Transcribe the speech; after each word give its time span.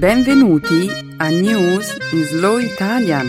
Benvenuti 0.00 0.88
a 1.18 1.28
News 1.28 1.94
in 2.12 2.24
Slow 2.24 2.56
Italian, 2.56 3.26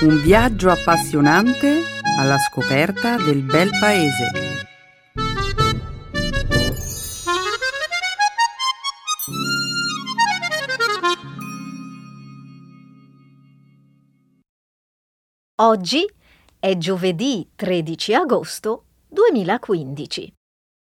un 0.00 0.22
viaggio 0.22 0.70
appassionante 0.70 1.82
alla 2.18 2.38
scoperta 2.38 3.18
del 3.18 3.42
bel 3.42 3.68
paese. 3.78 4.30
Oggi 15.60 16.10
è 16.58 16.78
giovedì 16.78 17.50
13 17.54 18.14
agosto 18.14 18.84
2015. 19.08 20.32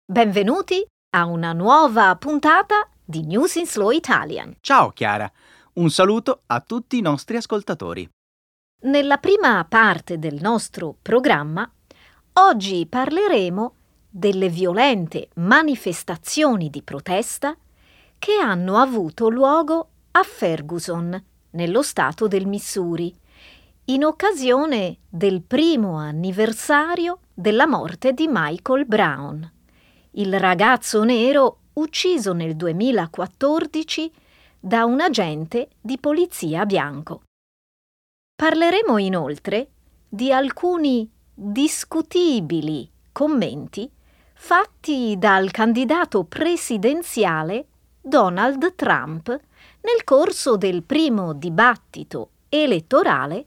Benvenuti 0.05 0.85
a 1.11 1.25
una 1.27 1.53
nuova 1.53 2.17
puntata 2.17 2.89
di 3.09 3.25
News 3.25 3.55
in 3.55 3.67
Slow 3.67 3.91
Italian. 3.91 4.57
Ciao 4.61 4.91
Chiara, 4.91 5.33
un 5.75 5.89
saluto 5.89 6.43
a 6.45 6.61
tutti 6.61 6.99
i 6.99 7.01
nostri 7.01 7.39
ascoltatori. 7.39 8.07
Nella 8.83 9.17
prima 9.17 9.65
parte 9.67 10.19
del 10.19 10.39
nostro 10.43 10.95
programma, 11.01 11.69
oggi 12.35 12.85
parleremo 12.87 13.75
delle 14.11 14.51
violente 14.51 15.31
manifestazioni 15.37 16.69
di 16.69 16.83
protesta 16.83 17.57
che 18.19 18.33
hanno 18.43 18.77
avuto 18.77 19.31
luogo 19.31 19.89
a 20.11 20.23
Ferguson, 20.23 21.25
nello 21.53 21.83
stato 21.83 22.29
del 22.29 22.47
Missouri, 22.47 23.17
in 23.87 24.05
occasione 24.05 24.99
del 25.09 25.41
primo 25.41 25.97
anniversario 25.97 27.21
della 27.33 27.67
morte 27.67 28.13
di 28.13 28.27
Michael 28.29 28.85
Brown, 28.85 29.51
il 30.13 30.39
ragazzo 30.39 31.05
nero 31.05 31.61
ucciso 31.79 32.33
nel 32.33 32.57
2014 32.57 34.13
da 34.59 34.85
un 34.85 35.01
agente 35.01 35.71
di 35.81 35.99
polizia 35.99 36.67
bianco. 36.67 37.23
Parleremo 38.35 38.99
inoltre 38.99 39.69
di 40.09 40.33
alcuni 40.33 41.09
discutibili 41.33 42.91
commenti 43.13 43.91
fatti 44.35 45.17
dal 45.19 45.51
candidato 45.51 46.25
presidenziale 46.25 47.67
Donald 48.01 48.75
Trump 48.75 49.29
nel 49.29 50.05
corso 50.05 50.57
del 50.57 50.83
primo 50.83 51.33
dibattito 51.33 52.31
elettorale 52.49 53.47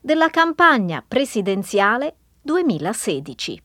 della 0.00 0.28
campagna 0.28 1.04
presidenziale 1.06 2.16
2016. 2.42 3.62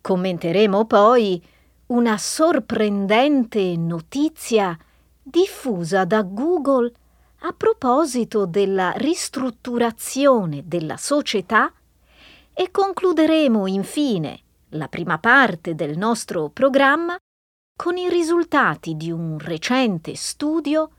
Commenteremo 0.00 0.86
poi 0.86 1.42
una 1.90 2.18
sorprendente 2.18 3.76
notizia 3.76 4.78
diffusa 5.20 6.04
da 6.04 6.22
Google 6.22 6.92
a 7.40 7.52
proposito 7.52 8.46
della 8.46 8.92
ristrutturazione 8.92 10.62
della 10.66 10.96
società 10.96 11.72
e 12.54 12.70
concluderemo 12.70 13.66
infine 13.66 14.40
la 14.70 14.86
prima 14.86 15.18
parte 15.18 15.74
del 15.74 15.98
nostro 15.98 16.48
programma 16.50 17.16
con 17.76 17.96
i 17.96 18.08
risultati 18.08 18.96
di 18.96 19.10
un 19.10 19.38
recente 19.38 20.14
studio 20.14 20.90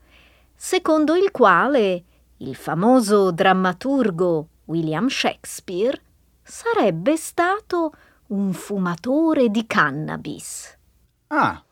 secondo 0.54 1.14
il 1.14 1.30
quale 1.30 2.04
il 2.38 2.54
famoso 2.54 3.30
drammaturgo 3.30 4.48
William 4.66 5.08
Shakespeare 5.08 5.98
sarebbe 6.42 7.16
stato 7.16 7.92
un 8.26 8.52
fumatore 8.52 9.48
di 9.48 9.66
cannabis. 9.66 10.80
Ah, 11.34 11.64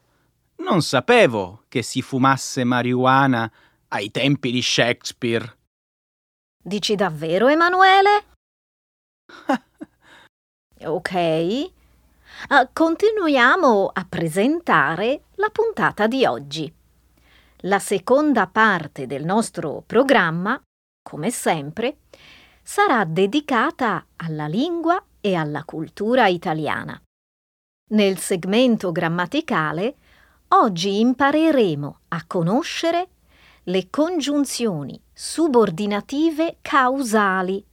non 0.56 0.80
sapevo 0.80 1.64
che 1.68 1.82
si 1.82 2.00
fumasse 2.00 2.64
marijuana 2.64 3.50
ai 3.88 4.10
tempi 4.10 4.50
di 4.50 4.62
Shakespeare. 4.62 5.58
Dici 6.62 6.94
davvero, 6.94 7.46
Emanuele? 7.46 8.24
ok. 10.84 11.70
Uh, 12.48 12.68
continuiamo 12.72 13.90
a 13.92 14.06
presentare 14.08 15.24
la 15.34 15.50
puntata 15.50 16.06
di 16.06 16.24
oggi. 16.24 16.72
La 17.64 17.78
seconda 17.78 18.46
parte 18.46 19.06
del 19.06 19.26
nostro 19.26 19.82
programma, 19.86 20.58
come 21.02 21.30
sempre, 21.30 21.98
sarà 22.62 23.04
dedicata 23.04 24.06
alla 24.16 24.46
lingua 24.46 25.04
e 25.20 25.34
alla 25.34 25.64
cultura 25.64 26.28
italiana. 26.28 26.98
Nel 27.90 28.18
segmento 28.18 28.92
grammaticale 28.92 29.96
oggi 30.48 31.00
impareremo 31.00 32.00
a 32.08 32.24
conoscere 32.24 33.08
le 33.64 33.88
congiunzioni 33.90 35.00
subordinative 35.12 36.58
causali, 36.60 37.64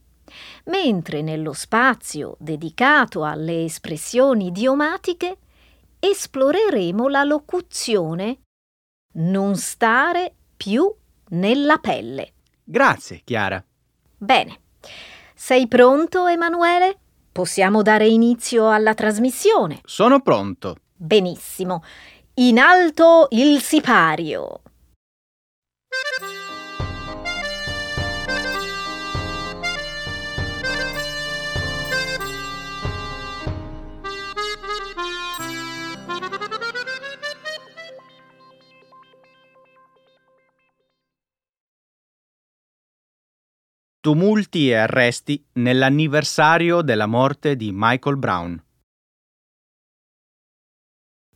mentre 0.64 1.22
nello 1.22 1.52
spazio 1.52 2.36
dedicato 2.40 3.22
alle 3.22 3.62
espressioni 3.64 4.46
idiomatiche 4.46 5.38
esploreremo 6.00 7.06
la 7.06 7.22
locuzione 7.22 8.38
non 9.14 9.54
stare 9.56 10.34
più 10.56 10.92
nella 11.28 11.78
pelle. 11.78 12.32
Grazie, 12.64 13.20
Chiara. 13.22 13.64
Bene. 14.16 14.60
Sei 15.34 15.68
pronto, 15.68 16.26
Emanuele? 16.26 16.98
Possiamo 17.38 17.82
dare 17.82 18.08
inizio 18.08 18.68
alla 18.68 18.94
trasmissione. 18.94 19.78
Sono 19.84 20.18
pronto. 20.22 20.74
Benissimo. 20.96 21.84
In 22.34 22.58
alto 22.58 23.28
il 23.30 23.60
sipario. 23.60 24.62
Tumulti 44.00 44.70
e 44.70 44.76
arresti 44.76 45.44
nell'anniversario 45.54 46.82
della 46.82 47.06
morte 47.06 47.56
di 47.56 47.70
Michael 47.72 48.16
Brown. 48.16 48.64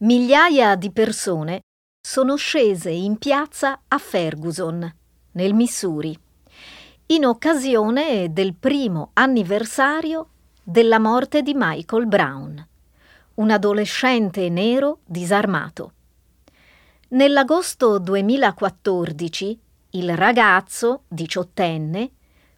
Migliaia 0.03 0.77
di 0.77 0.93
persone 0.93 1.63
sono 2.01 2.37
scese 2.37 2.91
in 2.91 3.19
piazza 3.19 3.83
a 3.89 3.99
Ferguson, 3.99 4.89
nel 5.33 5.55
Missouri, 5.55 6.17
in 7.07 7.25
occasione 7.25 8.33
del 8.33 8.55
primo 8.55 9.11
anniversario 9.15 10.29
della 10.63 11.01
morte 11.01 11.43
di 11.43 11.55
Michael 11.57 12.07
Brown, 12.07 12.65
un 13.35 13.51
adolescente 13.51 14.49
nero 14.49 15.01
disarmato. 15.05 15.95
Nell'agosto 17.09 17.99
2014 17.99 19.61
il 19.91 20.17
ragazzo, 20.17 21.03
diciottenne, 21.09 22.13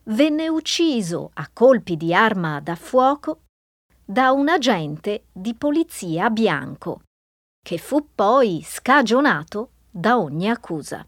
venne 0.05 0.47
ucciso 0.47 1.31
a 1.33 1.49
colpi 1.51 1.97
di 1.97 2.13
arma 2.13 2.59
da 2.59 2.75
fuoco 2.75 3.41
da 4.03 4.31
un 4.31 4.49
agente 4.49 5.25
di 5.31 5.55
polizia 5.55 6.29
bianco, 6.29 7.01
che 7.63 7.79
fu 7.79 8.09
poi 8.13 8.63
scagionato 8.63 9.71
da 9.89 10.19
ogni 10.19 10.49
accusa. 10.49 11.03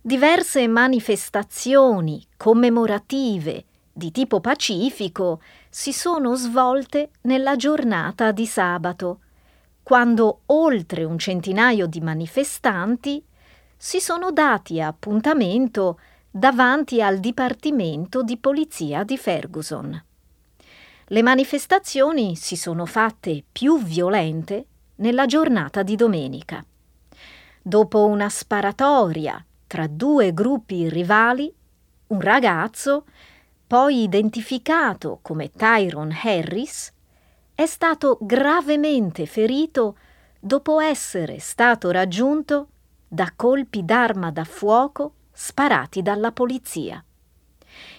Diverse 0.00 0.68
manifestazioni 0.68 2.24
commemorative 2.36 3.64
di 3.92 4.12
tipo 4.12 4.40
pacifico 4.40 5.40
si 5.68 5.92
sono 5.92 6.36
svolte 6.36 7.10
nella 7.22 7.56
giornata 7.56 8.30
di 8.30 8.46
sabato, 8.46 9.20
quando 9.82 10.42
oltre 10.46 11.04
un 11.04 11.18
centinaio 11.18 11.86
di 11.86 12.00
manifestanti 12.00 13.24
si 13.76 14.00
sono 14.00 14.30
dati 14.30 14.80
appuntamento 14.80 15.98
davanti 16.36 17.00
al 17.00 17.20
Dipartimento 17.20 18.24
di 18.24 18.36
Polizia 18.36 19.04
di 19.04 19.16
Ferguson. 19.16 20.04
Le 21.06 21.22
manifestazioni 21.22 22.34
si 22.34 22.56
sono 22.56 22.86
fatte 22.86 23.44
più 23.52 23.80
violente 23.80 24.66
nella 24.96 25.26
giornata 25.26 25.84
di 25.84 25.94
domenica. 25.94 26.60
Dopo 27.62 28.06
una 28.06 28.28
sparatoria 28.28 29.46
tra 29.68 29.86
due 29.86 30.34
gruppi 30.34 30.88
rivali, 30.88 31.54
un 32.08 32.20
ragazzo, 32.20 33.04
poi 33.64 34.02
identificato 34.02 35.20
come 35.22 35.52
Tyrone 35.52 36.18
Harris, 36.20 36.92
è 37.54 37.66
stato 37.66 38.18
gravemente 38.20 39.26
ferito 39.26 39.98
dopo 40.40 40.80
essere 40.80 41.38
stato 41.38 41.92
raggiunto 41.92 42.70
da 43.06 43.32
colpi 43.36 43.84
d'arma 43.84 44.32
da 44.32 44.42
fuoco 44.42 45.12
sparati 45.34 46.00
dalla 46.00 46.32
polizia. 46.32 47.04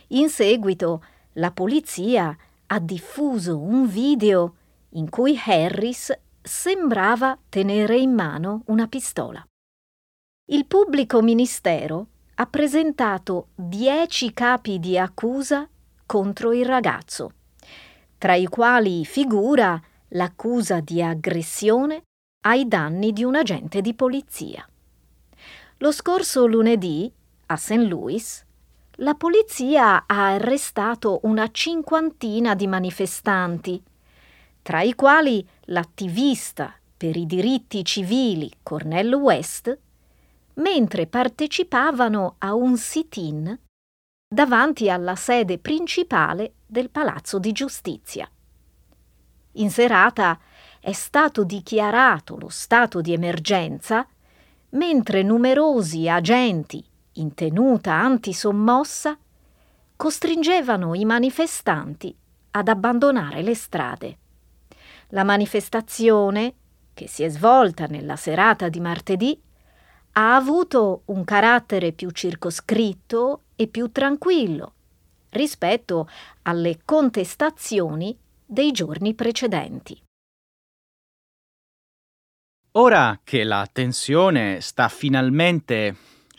In 0.10 0.30
seguito 0.30 1.04
la 1.34 1.52
polizia 1.52 2.36
ha 2.68 2.80
diffuso 2.80 3.60
un 3.60 3.88
video 3.88 4.56
in 4.92 5.10
cui 5.10 5.40
Harris 5.46 6.18
sembrava 6.42 7.38
tenere 7.50 7.98
in 7.98 8.14
mano 8.14 8.64
una 8.68 8.88
pistola. 8.88 9.46
Il 10.48 10.66
pubblico 10.66 11.22
ministero 11.22 12.08
ha 12.36 12.46
presentato 12.46 13.50
dieci 13.56 14.34
capi 14.34 14.80
di 14.80 14.98
accusa 14.98 15.68
contro 16.06 16.54
il 16.54 16.66
ragazzo, 16.66 17.32
tra 18.18 18.36
i 18.36 18.46
quali 18.46 19.06
figura 19.06 19.82
l'accusa 20.10 20.80
di 20.80 21.02
aggressione 21.02 22.04
ai 22.46 22.68
danni 22.68 23.12
di 23.12 23.24
un 23.24 23.36
agente 23.36 23.82
di 23.82 23.94
polizia. 23.94 24.68
Lo 25.80 25.92
scorso 25.92 26.46
lunedì, 26.46 27.12
a 27.48 27.56
St. 27.58 27.88
Louis, 27.88 28.44
la 29.00 29.14
polizia 29.14 30.06
ha 30.08 30.34
arrestato 30.34 31.20
una 31.24 31.50
cinquantina 31.52 32.56
di 32.56 32.66
manifestanti, 32.66 33.82
tra 34.62 34.82
i 34.82 34.96
quali 34.96 35.46
l'attivista 35.66 36.74
per 36.96 37.18
i 37.18 37.26
diritti 37.26 37.84
civili 37.84 38.52
Cornell 38.64 39.14
West, 39.14 39.78
mentre 40.56 41.08
partecipavano 41.08 42.36
a 42.38 42.54
un 42.54 42.78
sit-in 42.78 43.60
davanti 44.28 44.90
alla 44.90 45.16
sede 45.16 45.60
principale 45.60 46.54
del 46.66 46.90
Palazzo 46.90 47.38
di 47.38 47.52
Giustizia. 47.52 48.30
In 49.54 49.70
serata 49.70 50.40
è 50.80 50.94
stato 50.94 51.44
dichiarato 51.44 52.38
lo 52.38 52.50
stato 52.50 53.02
di 53.02 53.14
emergenza, 53.14 54.08
mentre 54.70 55.22
numerosi 55.22 56.10
agenti 56.10 56.84
in 57.18 57.34
tenuta 57.34 57.94
antisommossa 57.94 59.18
costringevano 59.96 60.94
i 60.96 61.06
manifestanti 61.06 62.16
ad 62.52 62.68
abbandonare 62.68 63.42
le 63.42 63.56
strade. 63.56 64.18
La 65.10 65.24
manifestazione, 65.24 66.54
che 66.94 67.08
si 67.08 67.24
è 67.24 67.30
svolta 67.30 67.86
nella 67.86 68.16
serata 68.16 68.70
di 68.70 68.80
martedì, 68.80 69.40
ha 70.14 70.36
avuto 70.36 71.04
un 71.06 71.24
carattere 71.24 71.92
più 71.92 72.10
circoscritto 72.12 73.44
e 73.56 73.68
più 73.68 73.92
tranquillo 73.92 74.74
rispetto 75.32 76.08
alle 76.44 76.80
contestazioni 76.86 78.18
dei 78.46 78.72
giorni 78.72 79.14
precedenti. 79.14 80.02
Ora 82.78 83.20
che 83.24 83.44
la 83.44 83.68
tensione 83.72 84.60
sta 84.62 84.88
finalmente 84.88 85.96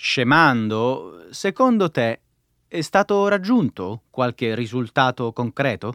scemando, 0.06 1.24
secondo 1.30 1.90
te 1.90 2.20
è 2.68 2.80
stato 2.80 3.26
raggiunto 3.26 4.02
qualche 4.08 4.54
risultato 4.54 5.32
concreto? 5.32 5.94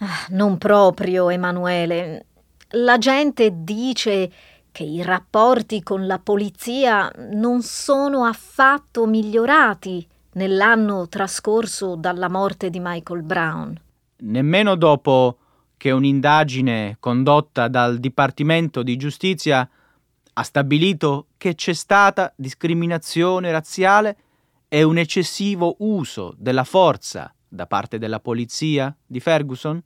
Ah, 0.00 0.26
non 0.28 0.58
proprio, 0.58 1.30
Emanuele. 1.30 2.26
La 2.72 2.98
gente 2.98 3.64
dice 3.64 4.30
che 4.70 4.82
i 4.82 5.02
rapporti 5.02 5.82
con 5.82 6.06
la 6.06 6.18
polizia 6.18 7.10
non 7.32 7.62
sono 7.62 8.24
affatto 8.24 9.06
migliorati 9.06 10.06
nell'anno 10.32 11.08
trascorso 11.08 11.96
dalla 11.96 12.28
morte 12.28 12.68
di 12.68 12.78
Michael 12.78 13.22
Brown. 13.22 13.80
Nemmeno 14.18 14.74
dopo 14.74 15.38
che 15.78 15.90
un'indagine 15.92 16.98
condotta 17.00 17.68
dal 17.68 17.98
Dipartimento 17.98 18.82
di 18.82 18.96
Giustizia 18.96 19.66
ha 20.38 20.44
stabilito 20.44 21.26
che 21.36 21.56
c'è 21.56 21.72
stata 21.72 22.32
discriminazione 22.36 23.50
razziale 23.50 24.16
e 24.68 24.84
un 24.84 24.96
eccessivo 24.96 25.74
uso 25.80 26.32
della 26.38 26.62
forza 26.62 27.34
da 27.48 27.66
parte 27.66 27.98
della 27.98 28.20
polizia 28.20 28.96
di 29.04 29.18
Ferguson? 29.18 29.82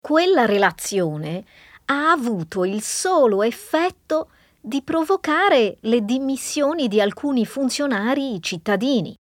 Quella 0.00 0.44
relazione 0.44 1.44
ha 1.84 2.10
avuto 2.10 2.64
il 2.64 2.82
solo 2.82 3.44
effetto 3.44 4.30
di 4.60 4.82
provocare 4.82 5.76
le 5.82 6.04
dimissioni 6.04 6.88
di 6.88 7.00
alcuni 7.00 7.46
funzionari 7.46 8.42
cittadini. 8.42 9.14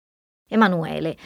Emanuele, 0.49 1.17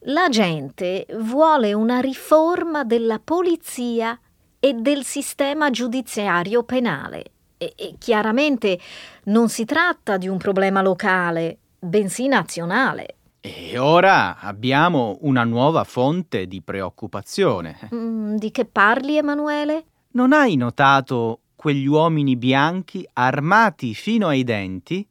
la 0.00 0.28
gente 0.28 1.06
vuole 1.20 1.72
una 1.72 2.00
riforma 2.00 2.84
della 2.84 3.20
polizia 3.20 4.20
e 4.60 4.74
del 4.74 5.02
sistema 5.02 5.70
giudiziario 5.70 6.62
penale. 6.62 7.35
E, 7.58 7.72
e 7.76 7.94
chiaramente 7.98 8.78
non 9.24 9.48
si 9.48 9.64
tratta 9.64 10.16
di 10.16 10.28
un 10.28 10.36
problema 10.36 10.82
locale, 10.82 11.58
bensì 11.78 12.28
nazionale. 12.28 13.16
E 13.40 13.78
ora 13.78 14.38
abbiamo 14.40 15.18
una 15.20 15.44
nuova 15.44 15.84
fonte 15.84 16.46
di 16.46 16.62
preoccupazione. 16.62 17.88
Mm, 17.94 18.36
di 18.36 18.50
che 18.50 18.64
parli, 18.64 19.16
Emanuele? 19.16 19.84
Non 20.12 20.32
hai 20.32 20.56
notato 20.56 21.40
quegli 21.54 21.86
uomini 21.86 22.36
bianchi 22.36 23.08
armati 23.12 23.94
fino 23.94 24.28
ai 24.28 24.44
denti, 24.44 25.06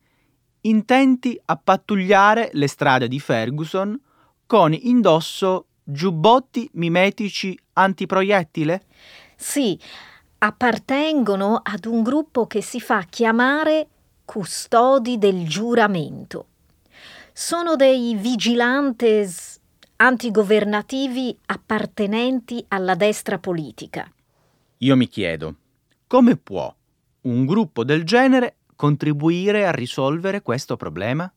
intenti 0.62 1.40
a 1.46 1.56
pattugliare 1.56 2.50
le 2.54 2.68
strade 2.68 3.08
di 3.08 3.20
Ferguson 3.20 4.00
con 4.46 4.74
indosso 4.74 5.68
giubbotti 5.84 6.70
mimetici 6.74 7.58
antiproiettile? 7.74 8.84
Sì, 9.36 9.80
appartengono 10.38 11.60
ad 11.64 11.86
un 11.86 12.04
gruppo 12.04 12.48
che 12.48 12.62
si 12.62 12.80
fa 12.80 13.04
chiamare 13.04 13.88
custodi 14.26 15.18
del 15.18 15.48
giuramento. 15.48 16.48
Sono 17.34 17.76
dei 17.76 18.16
vigilantes 18.16 19.60
antigovernativi 19.98 21.38
appartenenti 21.46 22.64
alla 22.70 22.96
destra 22.96 23.40
politica. 23.40 24.12
Io 24.80 24.96
mi 24.96 25.08
chiedo, 25.08 25.56
come 26.08 26.36
può 26.36 26.74
un 27.22 27.46
gruppo 27.46 27.84
del 27.84 28.04
genere 28.04 28.58
contribuire 28.76 29.66
a 29.66 29.72
risolvere 29.72 30.42
questo 30.42 30.76
problema? 30.76 31.32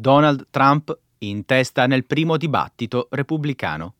Donald 0.00 0.46
Trump 0.48 0.98
in 1.18 1.44
testa 1.44 1.86
nel 1.86 2.06
primo 2.06 2.38
dibattito 2.38 3.08
repubblicano. 3.10 3.94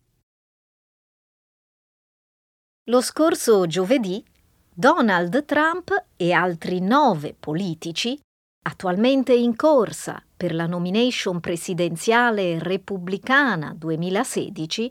Lo 2.85 3.03
scorso 3.03 3.67
giovedì 3.67 4.25
Donald 4.73 5.45
Trump 5.45 6.07
e 6.17 6.33
altri 6.33 6.81
nove 6.81 7.37
politici, 7.39 8.19
attualmente 8.63 9.35
in 9.35 9.55
corsa 9.55 10.23
per 10.35 10.55
la 10.55 10.67
nomination 10.67 11.39
presidenziale 11.39 12.59
repubblicana 12.59 13.75
2016, 13.77 14.91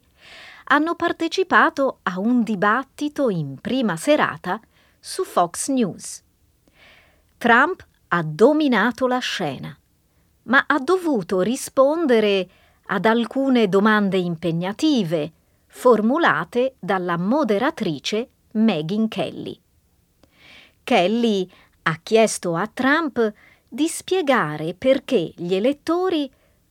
hanno 0.66 0.94
partecipato 0.94 2.02
a 2.04 2.20
un 2.20 2.44
dibattito 2.44 3.32
in 3.32 3.58
prima 3.60 3.98
serata 3.98 4.62
su 5.00 5.24
Fox 5.24 5.70
News. 5.70 6.24
Trump 7.40 7.84
ha 8.10 8.22
dominato 8.22 9.08
la 9.08 9.18
scena 9.18 9.76
ma 10.50 10.66
ha 10.68 10.80
dovuto 10.80 11.42
rispondere 11.42 12.48
ad 12.88 13.06
alcune 13.06 13.68
domande 13.68 14.18
impegnative 14.18 15.32
formulate 15.68 16.76
dalla 16.80 17.18
moderatrice 17.18 18.30
Megyn 18.52 19.08
Kelly. 19.08 19.60
Kelly 20.84 21.50
ha 21.84 22.00
chiesto 22.02 22.56
a 22.56 22.68
Trump 22.68 23.34
di 23.68 23.88
spiegare 23.88 24.74
perché 24.74 25.34
gli 25.36 25.54
elettori 25.54 26.30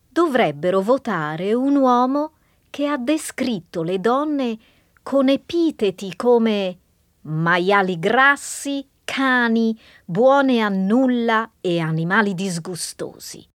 dovrebbero 0.09 0.81
votare 0.81 1.55
un 1.55 1.77
uomo 1.77 2.33
che 2.71 2.87
ha 2.87 2.97
descritto 2.97 3.83
le 3.83 4.01
donne 4.01 4.59
con 5.03 5.29
epiteti 5.29 6.17
come 6.17 6.79
maiali 7.23 7.99
grassi, 8.01 8.85
cani, 9.05 9.79
buone 10.05 10.61
a 10.61 10.69
nulla 10.69 11.53
e 11.61 11.79
animali 11.79 12.35
disgustosi. 12.35 13.48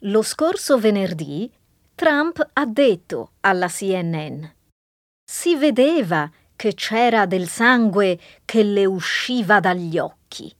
Lo 0.00 0.22
scorso 0.22 0.78
venerdì 0.78 1.50
Trump 1.94 2.46
ha 2.52 2.66
detto 2.66 3.32
alla 3.40 3.68
CNN 3.68 4.44
si 5.28 5.56
vedeva 5.56 6.30
che 6.54 6.74
c'era 6.74 7.26
del 7.26 7.48
sangue 7.48 8.18
che 8.44 8.62
le 8.62 8.86
usciva 8.86 9.58
dagli 9.58 9.98
occhi. 9.98 10.54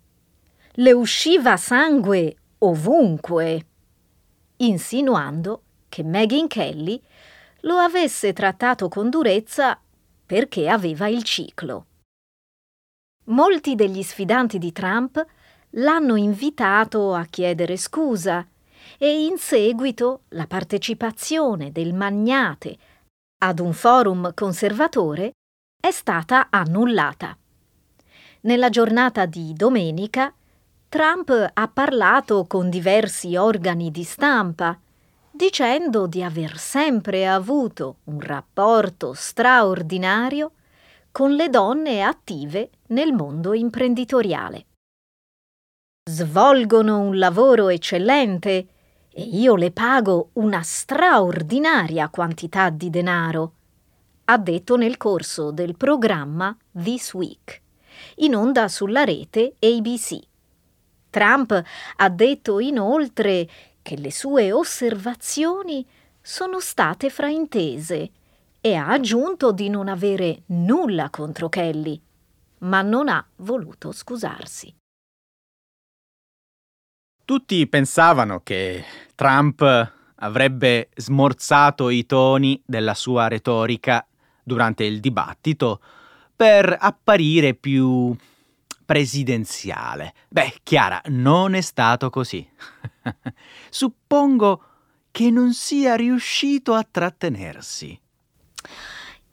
Le 0.73 0.93
usciva 0.93 1.57
sangue 1.57 2.37
ovunque, 2.59 3.66
insinuando 4.57 5.62
che 5.88 6.02
Megyn 6.02 6.49
Kelly 6.49 7.00
lo 7.61 7.76
avesse 7.76 8.33
trattato 8.33 8.88
con 8.88 9.09
durezza 9.09 9.81
perché 10.26 10.69
aveva 10.69 11.07
il 11.07 11.23
ciclo. 11.23 11.87
Molti 13.26 13.76
degli 13.76 14.02
sfidanti 14.02 14.59
di 14.59 14.73
Trump 14.73 15.25
l'hanno 15.71 16.16
invitato 16.16 17.14
a 17.14 17.25
chiedere 17.25 17.76
scusa 17.76 18.47
e 18.98 19.24
in 19.24 19.38
seguito 19.38 20.22
la 20.28 20.46
partecipazione 20.46 21.72
del 21.72 21.92
magnate 21.92 22.76
ad 23.38 23.58
un 23.60 23.72
forum 23.72 24.32
conservatore 24.32 25.32
è 25.78 25.90
stata 25.90 26.48
annullata. 26.50 27.36
Nella 28.42 28.70
giornata 28.70 29.26
di 29.26 29.52
domenica, 29.52 30.32
Trump 30.88 31.50
ha 31.52 31.68
parlato 31.68 32.46
con 32.46 32.70
diversi 32.70 33.36
organi 33.36 33.90
di 33.90 34.04
stampa, 34.04 34.78
dicendo 35.30 36.06
di 36.06 36.22
aver 36.22 36.56
sempre 36.56 37.26
avuto 37.26 37.96
un 38.04 38.20
rapporto 38.20 39.12
straordinario 39.12 40.52
con 41.12 41.32
le 41.32 41.50
donne 41.50 42.02
attive 42.02 42.70
nel 42.88 43.12
mondo 43.12 43.52
imprenditoriale. 43.52 44.66
Svolgono 46.08 47.00
un 47.00 47.18
lavoro 47.18 47.68
eccellente 47.68 48.68
e 49.18 49.23
io 49.23 49.56
le 49.56 49.70
pago 49.70 50.28
una 50.35 50.61
straordinaria 50.61 52.11
quantità 52.11 52.68
di 52.68 52.90
denaro, 52.90 53.52
ha 54.26 54.37
detto 54.37 54.76
nel 54.76 54.99
corso 54.99 55.52
del 55.52 55.75
programma 55.75 56.54
This 56.70 57.14
Week, 57.14 57.62
in 58.16 58.35
onda 58.35 58.68
sulla 58.68 59.04
rete 59.04 59.54
ABC. 59.58 60.18
Trump 61.08 61.62
ha 61.96 62.08
detto 62.11 62.61
inoltre 62.61 63.49
che 63.80 63.96
le 63.96 64.12
sue 64.12 64.52
osservazioni 64.52 65.87
sono 66.20 66.61
state 66.61 67.08
fraintese 67.08 68.11
e 68.61 68.75
ha 68.75 68.88
aggiunto 68.88 69.50
di 69.50 69.70
non 69.70 69.88
avere 69.88 70.42
nulla 70.49 71.08
contro 71.08 71.49
Kelly, 71.49 71.99
ma 72.58 72.82
non 72.82 73.08
ha 73.08 73.26
voluto 73.37 73.92
scusarsi. 73.92 74.75
Tutti 77.26 77.66
pensavano 77.66 78.40
che 78.45 78.85
Trump 79.16 79.61
avrebbe 80.14 80.90
smorzato 80.95 81.90
i 81.90 82.06
toni 82.06 82.62
della 82.64 82.95
sua 82.95 83.26
retorica 83.26 84.06
durante 84.45 84.85
il 84.85 85.00
dibattito 85.00 85.80
per 86.37 86.76
apparire 86.78 87.54
più 87.54 88.16
presidenziale. 88.85 90.14
Beh, 90.28 90.61
Chiara, 90.62 91.02
non 91.06 91.54
è 91.54 91.62
stato 91.62 92.11
così. 92.11 92.49
Suppongo 93.71 94.62
che 95.11 95.28
non 95.28 95.52
sia 95.52 95.97
riuscito 95.97 96.75
a 96.75 96.87
trattenersi. 96.88 98.00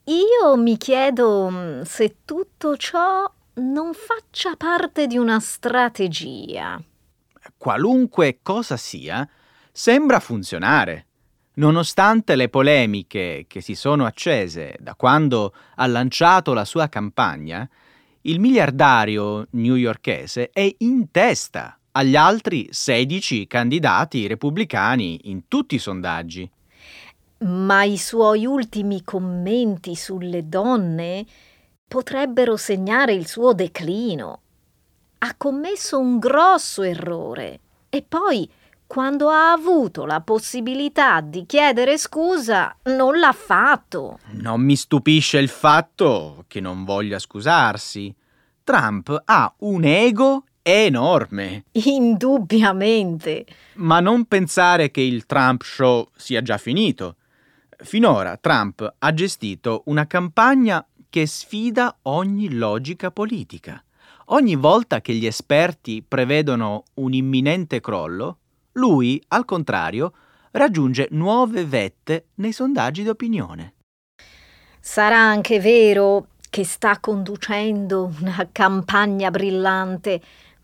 Io 0.06 0.56
mi 0.58 0.78
chiedo 0.78 1.48
mm, 1.52 1.82
se 1.84 2.16
tutto 2.26 2.76
ciò 2.76 3.32
non 3.54 3.94
faccia 3.94 4.56
parte 4.56 5.06
di 5.06 5.20
una 5.20 5.40
strategia. 5.40 6.82
Qualunque 7.58 8.40
cosa 8.42 8.78
sia, 8.78 9.28
sembra 9.72 10.20
funzionare. 10.20 11.08
Nonostante 11.56 12.36
le 12.36 12.50
polemiche 12.50 13.46
che 13.48 13.62
si 13.62 13.76
sono 13.76 14.06
accese 14.06 14.76
da 14.80 14.96
quando 14.96 15.54
ha 15.76 15.86
lanciato 15.86 16.54
la 16.54 16.66
sua 16.66 16.90
campagna, 16.90 17.68
il 18.22 18.40
miliardario 18.40 19.48
newyorkese 19.52 20.50
è 20.52 20.74
in 20.80 21.12
testa 21.12 21.78
agli 21.92 22.16
altri 22.16 22.68
16 22.72 23.46
candidati 23.46 24.26
repubblicani 24.26 25.30
in 25.30 25.48
tutti 25.48 25.76
i 25.76 25.80
sondaggi. 25.80 26.50
Ma 27.40 27.84
i 27.84 27.98
suoi 27.98 28.46
ultimi 28.46 29.04
commenti 29.04 29.96
sulle 29.96 30.48
donne 30.48 31.26
potrebbero 31.88 32.56
segnare 32.58 33.14
il 33.14 33.28
suo 33.28 33.54
declino. 33.54 34.43
Ha 35.26 35.36
commesso 35.38 36.00
un 36.00 36.20
grosso 36.20 36.82
errore 36.82 37.62
e 37.88 38.02
poi, 38.06 38.46
quando 38.86 39.30
ha 39.30 39.54
avuto 39.54 40.06
la 40.06 40.20
possibilità 40.20 41.22
di 41.22 41.46
chiedere 41.46 41.98
scusa, 41.98 42.76
non 42.88 43.18
l'ha 43.18 43.32
fatto. 43.32 44.20
Non 44.32 44.60
mi 44.60 44.76
stupisce 44.76 45.38
il 45.38 45.48
fatto 45.48 46.44
che 46.50 46.60
non 46.60 46.84
voglia 46.84 47.20
scusarsi. 47.20 48.14
Trump 48.66 49.22
ha 49.24 49.54
un 49.60 49.86
ego 49.86 50.44
enorme. 50.62 51.64
Indubbiamente. 51.72 53.46
Ma 53.76 54.02
non 54.02 54.26
pensare 54.26 54.92
che 54.92 55.00
il 55.00 55.26
Trump 55.26 55.62
Show 55.62 56.10
sia 56.18 56.42
già 56.42 56.58
finito. 56.58 57.16
Finora 57.78 58.36
Trump 58.36 58.96
ha 59.00 59.14
gestito 59.14 59.84
una 59.86 60.06
campagna 60.06 60.86
che 61.10 61.26
sfida 61.28 62.00
ogni 62.02 62.54
logica 62.54 63.10
politica. 63.10 63.82
Ogni 64.34 64.56
volta 64.56 65.00
che 65.00 65.14
gli 65.14 65.28
esperti 65.28 66.02
prevedono 66.02 66.86
un 66.96 67.14
imminente 67.14 67.80
crollo, 67.80 68.40
lui, 68.74 69.22
al 69.28 69.46
contrario, 69.46 70.12
raggiunge 70.54 71.08
nuove 71.12 71.66
vette 71.66 72.30
nei 72.36 72.52
sondaggi 72.52 73.04
d'opinione. 73.04 73.76
Sarà 74.80 75.20
anche 75.20 75.60
vero 75.60 76.30
che 76.50 76.64
sta 76.64 77.00
conducendo 77.00 78.12
una 78.22 78.50
campagna 78.52 79.30
brillante, 79.30 80.20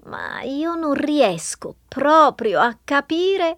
ma 0.06 0.42
io 0.42 0.74
non 0.74 0.96
riesco 0.96 1.76
proprio 1.88 2.62
a 2.62 2.76
capire 2.84 3.58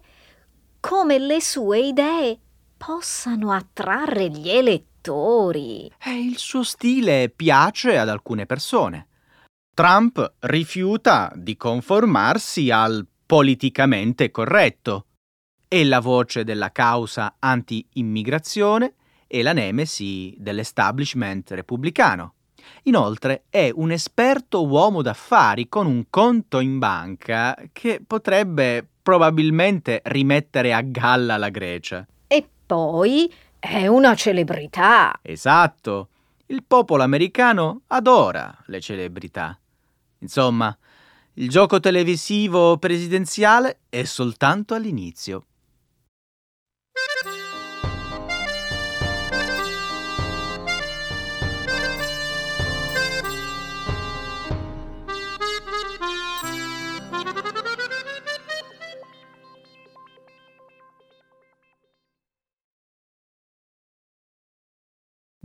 come 0.78 1.18
le 1.18 1.40
sue 1.40 1.86
idee 1.86 2.38
possano 2.76 3.50
attrarre 3.50 4.28
gli 4.28 4.50
elettori. 4.50 5.90
E 6.04 6.10
il 6.10 6.36
suo 6.36 6.64
stile 6.64 7.32
piace 7.34 7.96
ad 7.96 8.10
alcune 8.10 8.44
persone. 8.44 9.06
Trump 9.74 10.34
rifiuta 10.40 11.32
di 11.34 11.56
conformarsi 11.56 12.70
al 12.70 13.06
politicamente 13.24 14.30
corretto. 14.30 15.06
È 15.66 15.82
la 15.84 16.00
voce 16.00 16.44
della 16.44 16.70
causa 16.70 17.36
anti-immigrazione 17.38 18.94
e 19.26 19.42
la 19.42 19.52
nemesi 19.52 20.34
dell'establishment 20.38 21.50
repubblicano. 21.52 22.34
Inoltre 22.84 23.44
è 23.48 23.70
un 23.72 23.90
esperto 23.90 24.66
uomo 24.66 25.02
d'affari 25.02 25.68
con 25.68 25.86
un 25.86 26.04
conto 26.10 26.60
in 26.60 26.78
banca 26.78 27.56
che 27.72 28.02
potrebbe 28.06 28.86
probabilmente 29.02 30.02
rimettere 30.04 30.74
a 30.74 30.82
galla 30.82 31.36
la 31.36 31.48
Grecia. 31.48 32.06
Poi 32.72 33.30
è 33.58 33.86
una 33.86 34.14
celebrità. 34.14 35.18
Esatto. 35.20 36.08
Il 36.46 36.64
popolo 36.66 37.02
americano 37.02 37.82
adora 37.88 38.56
le 38.68 38.80
celebrità. 38.80 39.60
Insomma, 40.22 40.76
il 41.34 41.48
gioco 41.48 41.80
televisivo 41.80 42.78
presidenziale 42.78 43.80
è 43.88 44.04
soltanto 44.04 44.74
all'inizio. 44.74 45.46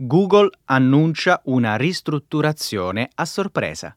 Google 0.00 0.50
annuncia 0.66 1.40
una 1.46 1.74
ristrutturazione 1.74 3.10
a 3.16 3.24
sorpresa. 3.24 3.96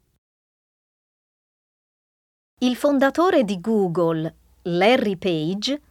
Il 2.63 2.75
fondatore 2.75 3.43
di 3.43 3.59
Google, 3.59 4.35
Larry 4.63 5.15
Page, 5.15 5.81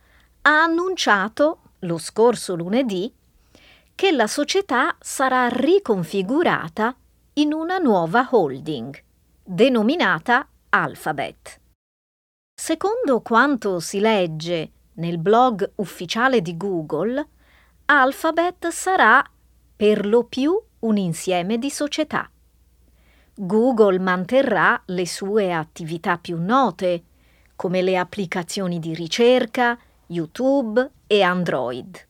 ha 0.42 0.62
annunciato 0.62 1.62
lo 1.80 1.98
scorso 1.98 2.54
lunedì 2.54 3.12
che 3.92 4.12
la 4.12 4.28
società 4.28 4.96
sarà 5.00 5.48
riconfigurata 5.48 6.94
in 7.34 7.52
una 7.52 7.78
nuova 7.78 8.28
holding, 8.30 8.96
denominata 9.42 10.46
Alphabet. 10.68 11.60
Secondo 12.54 13.20
quanto 13.20 13.80
si 13.80 13.98
legge 13.98 14.70
nel 14.94 15.18
blog 15.18 15.72
ufficiale 15.76 16.40
di 16.40 16.56
Google, 16.56 17.26
Alphabet 17.86 18.68
sarà 18.68 19.28
per 19.74 20.06
lo 20.06 20.22
più 20.22 20.56
un 20.78 20.96
insieme 20.96 21.58
di 21.58 21.68
società. 21.68 22.30
Google 23.42 23.98
manterrà 23.98 24.82
le 24.88 25.06
sue 25.06 25.50
attività 25.50 26.18
più 26.18 26.38
note, 26.38 27.04
come 27.56 27.80
le 27.80 27.96
applicazioni 27.96 28.78
di 28.78 28.92
ricerca, 28.92 29.78
YouTube 30.08 30.90
e 31.06 31.22
Android. 31.22 32.06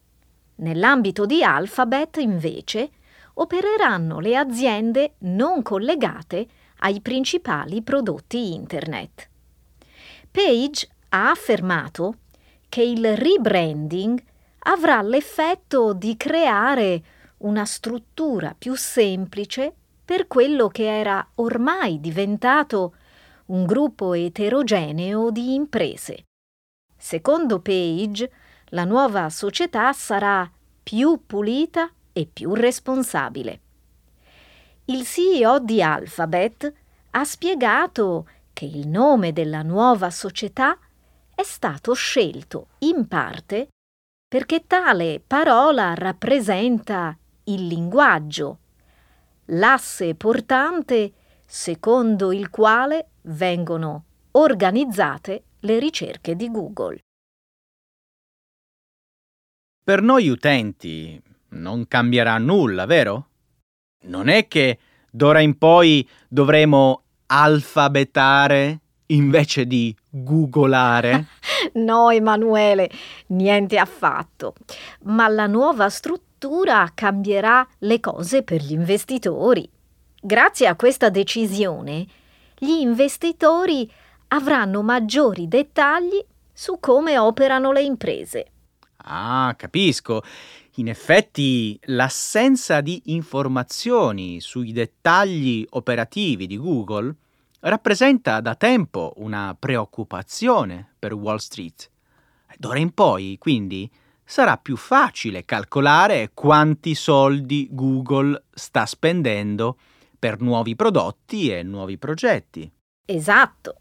Nell'ambito 0.56 1.26
di 1.26 1.44
Alphabet, 1.44 2.16
invece, 2.16 2.90
opereranno 3.34 4.18
le 4.18 4.36
aziende 4.36 5.12
non 5.18 5.62
collegate 5.62 6.48
ai 6.78 7.00
principali 7.00 7.80
prodotti 7.82 8.52
Internet. 8.52 9.28
Page 10.32 10.88
ha 11.10 11.30
affermato 11.30 12.16
che 12.68 12.82
il 12.82 13.16
rebranding 13.16 14.20
avrà 14.64 15.00
l'effetto 15.00 15.92
di 15.92 16.16
creare 16.16 17.02
una 17.38 17.64
struttura 17.64 18.52
più 18.58 18.74
semplice 18.74 19.74
per 20.10 20.26
quello 20.26 20.66
che 20.66 20.98
era 20.98 21.24
ormai 21.36 22.00
diventato 22.00 22.96
un 23.46 23.64
gruppo 23.64 24.12
eterogeneo 24.12 25.30
di 25.30 25.54
imprese. 25.54 26.24
Secondo 26.96 27.60
Page, 27.60 28.28
la 28.70 28.82
nuova 28.82 29.30
società 29.30 29.92
sarà 29.92 30.50
più 30.82 31.22
pulita 31.24 31.88
e 32.12 32.26
più 32.26 32.54
responsabile. 32.54 33.60
Il 34.86 35.06
CEO 35.06 35.60
di 35.60 35.80
Alphabet 35.80 36.72
ha 37.10 37.22
spiegato 37.22 38.26
che 38.52 38.64
il 38.64 38.88
nome 38.88 39.32
della 39.32 39.62
nuova 39.62 40.10
società 40.10 40.76
è 41.32 41.44
stato 41.44 41.92
scelto 41.94 42.70
in 42.78 43.06
parte 43.06 43.68
perché 44.26 44.66
tale 44.66 45.22
parola 45.24 45.94
rappresenta 45.94 47.16
il 47.44 47.68
linguaggio, 47.68 48.58
l'asse 49.50 50.14
portante 50.14 51.12
secondo 51.46 52.32
il 52.32 52.50
quale 52.50 53.10
vengono 53.22 54.04
organizzate 54.32 55.44
le 55.60 55.78
ricerche 55.78 56.36
di 56.36 56.50
Google. 56.50 56.98
Per 59.82 60.02
noi 60.02 60.28
utenti 60.28 61.20
non 61.50 61.88
cambierà 61.88 62.38
nulla, 62.38 62.86
vero? 62.86 63.28
Non 64.02 64.28
è 64.28 64.46
che 64.46 64.78
d'ora 65.10 65.40
in 65.40 65.58
poi 65.58 66.08
dovremo 66.28 67.02
alfabetare 67.26 68.80
invece 69.10 69.66
di 69.66 69.94
googolare? 70.08 71.26
no, 71.74 72.10
Emanuele, 72.10 72.90
niente 73.28 73.78
affatto. 73.78 74.54
Ma 75.04 75.28
la 75.28 75.46
nuova 75.46 75.88
struttura 75.88 76.90
cambierà 76.94 77.66
le 77.78 78.00
cose 78.00 78.42
per 78.42 78.62
gli 78.62 78.72
investitori. 78.72 79.68
Grazie 80.20 80.66
a 80.66 80.76
questa 80.76 81.08
decisione, 81.08 82.06
gli 82.58 82.80
investitori 82.80 83.90
avranno 84.28 84.82
maggiori 84.82 85.48
dettagli 85.48 86.22
su 86.52 86.78
come 86.78 87.18
operano 87.18 87.72
le 87.72 87.82
imprese. 87.82 88.46
Ah, 89.04 89.54
capisco. 89.56 90.22
In 90.74 90.88
effetti, 90.88 91.78
l'assenza 91.84 92.80
di 92.80 93.02
informazioni 93.06 94.40
sui 94.40 94.72
dettagli 94.72 95.66
operativi 95.70 96.46
di 96.46 96.58
Google 96.58 97.14
rappresenta 97.60 98.40
da 98.40 98.54
tempo 98.54 99.12
una 99.16 99.56
preoccupazione 99.58 100.94
per 100.98 101.14
Wall 101.14 101.36
Street. 101.36 101.90
D'ora 102.56 102.78
in 102.78 102.92
poi, 102.92 103.36
quindi, 103.38 103.90
sarà 104.24 104.56
più 104.56 104.76
facile 104.76 105.44
calcolare 105.44 106.30
quanti 106.34 106.94
soldi 106.94 107.68
Google 107.70 108.44
sta 108.50 108.86
spendendo 108.86 109.76
per 110.18 110.40
nuovi 110.40 110.76
prodotti 110.76 111.50
e 111.50 111.62
nuovi 111.62 111.98
progetti. 111.98 112.70
Esatto. 113.06 113.76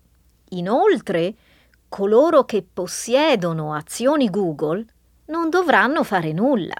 Inoltre, 0.50 1.36
coloro 1.88 2.46
che 2.46 2.64
possiedono 2.64 3.74
azioni 3.74 4.30
Google 4.30 4.86
non 5.26 5.50
dovranno 5.50 6.04
fare 6.04 6.32
nulla. 6.32 6.74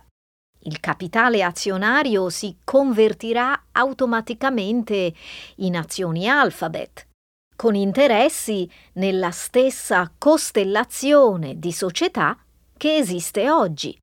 Il 0.64 0.80
capitale 0.80 1.42
azionario 1.42 2.30
si 2.30 2.58
convertirà 2.64 3.68
automaticamente 3.72 5.14
in 5.58 5.78
azioni 5.78 6.28
Alphabet, 6.28 7.08
con 7.56 7.76
interessi 7.76 8.70
nella 8.94 9.32
stessa 9.32 10.12
costellazione 10.18 11.58
di 11.58 11.72
società 11.72 12.38
che 12.76 12.98
esiste 12.98 13.50
oggi, 13.50 13.98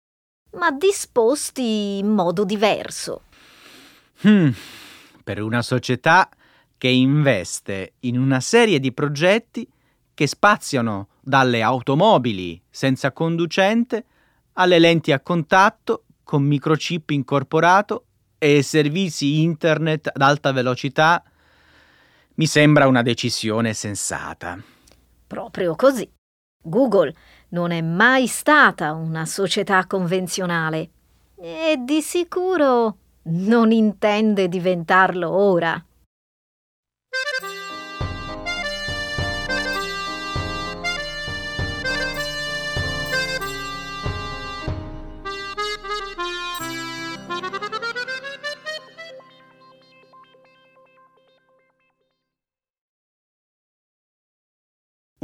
ma 0.52 0.70
disposti 0.70 1.98
in 1.98 2.08
modo 2.08 2.44
diverso. 2.44 3.22
Hmm, 4.26 4.50
per 5.22 5.42
una 5.42 5.60
società 5.60 6.28
che 6.78 6.88
investe 6.88 7.94
in 8.00 8.18
una 8.18 8.40
serie 8.40 8.80
di 8.80 8.92
progetti 8.92 9.68
che 10.14 10.26
spaziano 10.26 11.08
dalle 11.20 11.60
automobili 11.60 12.60
senza 12.70 13.12
conducente 13.12 14.04
alle 14.54 14.78
lenti 14.78 15.12
a 15.12 15.20
contatto 15.20 16.04
con 16.26 16.42
microchip 16.42 17.10
incorporato 17.10 18.06
e 18.36 18.60
servizi 18.60 19.42
internet 19.42 20.10
ad 20.12 20.20
alta 20.20 20.50
velocità, 20.50 21.22
mi 22.34 22.46
sembra 22.46 22.88
una 22.88 23.02
decisione 23.02 23.72
sensata. 23.72 24.60
Proprio 25.24 25.76
così. 25.76 26.10
Google 26.64 27.14
non 27.50 27.70
è 27.70 27.80
mai 27.80 28.26
stata 28.26 28.92
una 28.92 29.24
società 29.24 29.86
convenzionale 29.86 30.90
e 31.36 31.76
di 31.78 32.02
sicuro 32.02 32.96
non 33.26 33.70
intende 33.70 34.48
diventarlo 34.48 35.30
ora. 35.30 35.80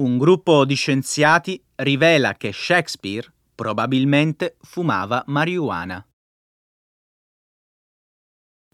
Un 0.03 0.19
gruppo 0.19 0.65
di 0.65 0.75
scienziati 0.75 1.63
rivela 1.77 2.35
che 2.35 2.51
Shakespeare 2.53 3.33
probabilmente 3.55 4.57
fumava 4.61 5.23
marijuana. 5.29 6.05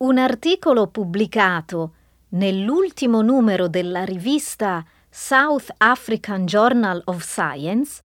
Un 0.01 0.17
articolo 0.17 0.87
pubblicato 0.87 1.95
nell'ultimo 2.31 3.21
numero 3.21 3.69
della 3.69 4.05
rivista 4.05 4.83
South 5.11 5.75
African 5.77 6.47
Journal 6.47 7.03
of 7.05 7.23
Science 7.23 8.01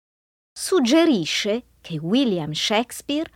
suggerisce 0.53 1.67
che 1.81 1.99
William 1.99 2.51
Shakespeare 2.51 3.31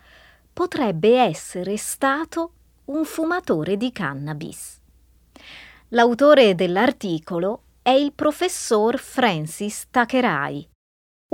potrebbe 0.52 1.16
essere 1.16 1.76
stato 1.76 2.54
un 2.86 3.04
fumatore 3.04 3.76
di 3.76 3.92
cannabis. 3.92 4.80
L'autore 5.90 6.56
dell'articolo 6.56 7.65
è 7.86 7.90
il 7.90 8.14
professor 8.14 8.98
Francis 8.98 9.86
Takerai, 9.92 10.68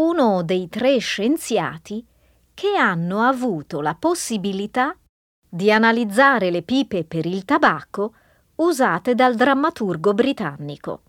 uno 0.00 0.42
dei 0.42 0.68
tre 0.68 0.98
scienziati 0.98 2.04
che 2.52 2.76
hanno 2.76 3.22
avuto 3.22 3.80
la 3.80 3.94
possibilità 3.94 4.94
di 5.48 5.72
analizzare 5.72 6.50
le 6.50 6.60
pipe 6.60 7.04
per 7.04 7.24
il 7.24 7.46
tabacco 7.46 8.12
usate 8.56 9.14
dal 9.14 9.34
drammaturgo 9.34 10.12
britannico. 10.12 11.00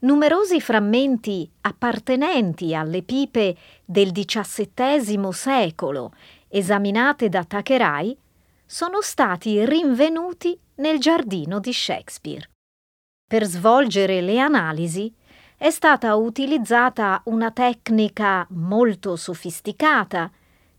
Numerosi 0.00 0.60
frammenti 0.60 1.48
appartenenti 1.60 2.74
alle 2.74 3.04
pipe 3.04 3.56
del 3.84 4.10
XVII 4.10 5.32
secolo, 5.32 6.14
esaminate 6.48 7.28
da 7.28 7.44
Takerai, 7.44 8.18
sono 8.66 9.02
stati 9.02 9.64
rinvenuti 9.64 10.58
nel 10.76 10.98
giardino 10.98 11.60
di 11.60 11.72
Shakespeare. 11.72 12.50
Per 13.32 13.46
svolgere 13.46 14.20
le 14.20 14.38
analisi 14.38 15.10
è 15.56 15.70
stata 15.70 16.16
utilizzata 16.16 17.22
una 17.24 17.50
tecnica 17.50 18.46
molto 18.50 19.16
sofisticata 19.16 20.30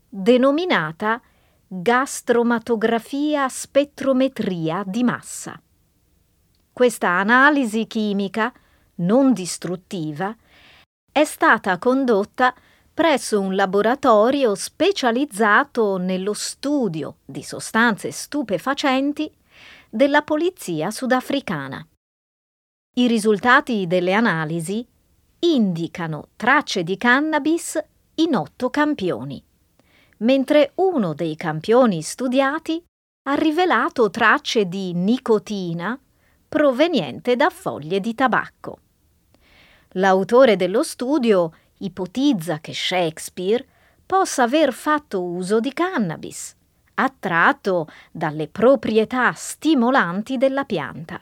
denominata 0.08 1.20
gastromatografia 1.66 3.48
spettrometria 3.48 4.84
di 4.86 5.02
massa. 5.02 5.60
Questa 6.72 7.08
analisi 7.08 7.88
chimica 7.88 8.52
non 8.98 9.32
distruttiva 9.32 10.32
è 11.10 11.24
stata 11.24 11.76
condotta 11.78 12.54
presso 12.94 13.40
un 13.40 13.56
laboratorio 13.56 14.54
specializzato 14.54 15.96
nello 15.96 16.34
studio 16.34 17.16
di 17.24 17.42
sostanze 17.42 18.12
stupefacenti 18.12 19.28
della 19.90 20.22
polizia 20.22 20.92
sudafricana. 20.92 21.84
I 22.96 23.08
risultati 23.08 23.88
delle 23.88 24.12
analisi 24.12 24.86
indicano 25.40 26.28
tracce 26.36 26.84
di 26.84 26.96
cannabis 26.96 27.76
in 28.16 28.36
otto 28.36 28.70
campioni, 28.70 29.42
mentre 30.18 30.70
uno 30.76 31.12
dei 31.12 31.34
campioni 31.34 32.02
studiati 32.02 32.80
ha 33.24 33.34
rivelato 33.34 34.10
tracce 34.10 34.66
di 34.66 34.92
nicotina 34.92 35.98
proveniente 36.48 37.34
da 37.34 37.50
foglie 37.50 37.98
di 37.98 38.14
tabacco. 38.14 38.78
L'autore 39.94 40.54
dello 40.54 40.84
studio 40.84 41.52
ipotizza 41.78 42.60
che 42.60 42.72
Shakespeare 42.72 43.66
possa 44.06 44.44
aver 44.44 44.72
fatto 44.72 45.20
uso 45.20 45.58
di 45.58 45.72
cannabis, 45.72 46.54
attratto 46.94 47.88
dalle 48.12 48.46
proprietà 48.46 49.32
stimolanti 49.32 50.36
della 50.36 50.62
pianta. 50.62 51.20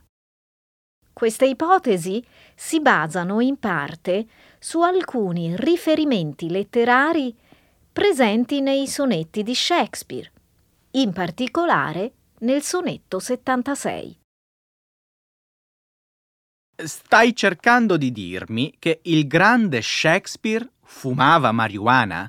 Queste 1.23 1.47
ipotesi 1.47 2.21
si 2.53 2.81
basano 2.81 3.39
in 3.39 3.57
parte 3.57 4.27
su 4.59 4.81
alcuni 4.81 5.55
riferimenti 5.55 6.51
letterari 6.51 7.33
presenti 7.93 8.61
nei 8.61 8.89
sonetti 8.89 9.45
di 9.45 9.55
Shakespeare, 9.55 10.33
in 10.91 11.13
particolare 11.13 12.13
nel 12.41 12.63
sonetto 12.63 13.21
76. 13.21 14.19
Stai 16.75 17.37
cercando 17.37 17.97
di 17.97 18.11
dirmi 18.11 18.75
che 18.81 18.99
il 19.05 19.29
grande 19.29 19.81
Shakespeare 19.81 20.69
fumava 20.83 21.53
marijuana? 21.53 22.29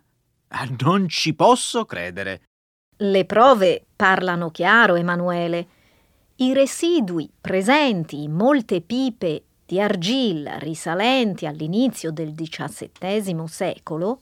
Ah, 0.49 0.69
non 0.82 1.10
ci 1.10 1.34
posso 1.34 1.86
credere. 1.86 2.43
Le 2.97 3.25
prove 3.25 3.88
parlano 3.95 4.51
chiaro, 4.51 4.93
Emanuele. 4.93 5.72
I 6.43 6.53
residui 6.53 7.32
presenti 7.39 8.23
in 8.23 8.34
molte 8.34 8.82
pipe 8.82 9.43
di 9.65 9.79
argilla 9.79 10.58
risalenti 10.58 11.45
all'inizio 11.45 12.12
del 12.12 12.34
XVII 12.34 13.47
secolo 13.47 14.21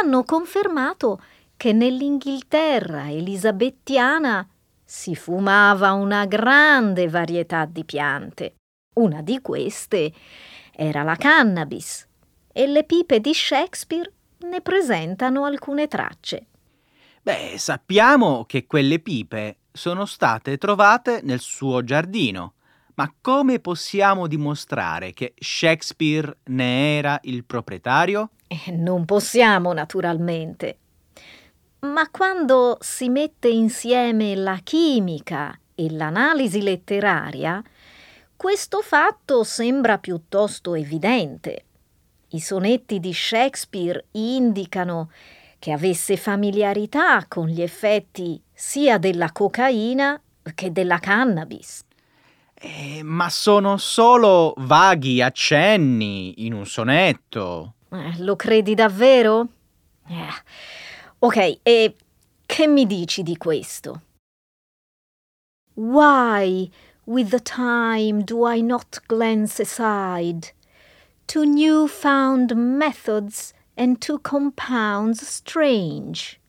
hanno 0.00 0.22
confermato 0.22 1.20
che 1.56 1.72
nell'Inghilterra 1.72 3.10
elisabettiana 3.10 4.48
si 4.82 5.14
fumava 5.14 5.92
una 5.92 6.24
grande 6.24 7.08
varietà 7.08 7.66
di 7.66 7.84
piante. 7.84 8.54
Una 8.94 9.20
di 9.20 9.40
queste 9.42 10.12
era 10.74 11.02
la 11.02 11.16
cannabis 11.16 12.06
e 12.50 12.66
le 12.66 12.84
pipe 12.84 13.20
di 13.20 13.34
Shakespeare 13.34 14.10
ne 14.38 14.62
presentano 14.62 15.44
alcune 15.44 15.88
tracce. 15.88 16.46
Beh, 17.20 17.56
sappiamo 17.58 18.44
che 18.46 18.66
quelle 18.66 18.98
pipe 19.00 19.58
sono 19.78 20.04
state 20.06 20.58
trovate 20.58 21.20
nel 21.22 21.40
suo 21.40 21.84
giardino, 21.84 22.54
ma 22.96 23.14
come 23.20 23.60
possiamo 23.60 24.26
dimostrare 24.26 25.12
che 25.12 25.32
Shakespeare 25.38 26.38
ne 26.46 26.98
era 26.98 27.18
il 27.22 27.44
proprietario? 27.44 28.30
Eh, 28.48 28.72
non 28.72 29.04
possiamo, 29.04 29.72
naturalmente. 29.72 30.78
Ma 31.80 32.10
quando 32.10 32.76
si 32.80 33.08
mette 33.08 33.48
insieme 33.48 34.34
la 34.34 34.58
chimica 34.64 35.56
e 35.76 35.90
l'analisi 35.92 36.60
letteraria, 36.60 37.62
questo 38.34 38.82
fatto 38.82 39.44
sembra 39.44 39.98
piuttosto 39.98 40.74
evidente. 40.74 41.64
I 42.30 42.40
sonetti 42.40 42.98
di 42.98 43.14
Shakespeare 43.14 44.06
indicano 44.12 45.10
che 45.60 45.70
avesse 45.70 46.16
familiarità 46.16 47.24
con 47.28 47.46
gli 47.46 47.62
effetti 47.62 48.42
sia 48.60 48.98
della 48.98 49.30
cocaina 49.30 50.20
che 50.52 50.72
della 50.72 50.98
cannabis. 50.98 51.84
Eh, 52.54 53.04
ma 53.04 53.30
sono 53.30 53.76
solo 53.76 54.52
vaghi 54.56 55.22
accenni 55.22 56.44
in 56.44 56.54
un 56.54 56.66
sonetto. 56.66 57.74
Eh, 57.92 58.16
lo 58.18 58.34
credi 58.34 58.74
davvero? 58.74 59.46
Eh. 60.08 60.42
Ok, 61.20 61.60
e 61.62 61.94
che 62.46 62.66
mi 62.66 62.84
dici 62.84 63.22
di 63.22 63.36
questo? 63.36 64.02
Why, 65.74 66.68
with 67.04 67.28
the 67.28 67.40
time, 67.40 68.24
do 68.24 68.44
I 68.44 68.60
not 68.60 69.02
glance 69.06 69.62
aside 69.62 70.52
to 71.26 71.44
new 71.44 71.86
found 71.86 72.56
methods 72.56 73.52
and 73.76 74.00
to 74.00 74.18
compounds 74.18 75.24
strange? 75.24 76.40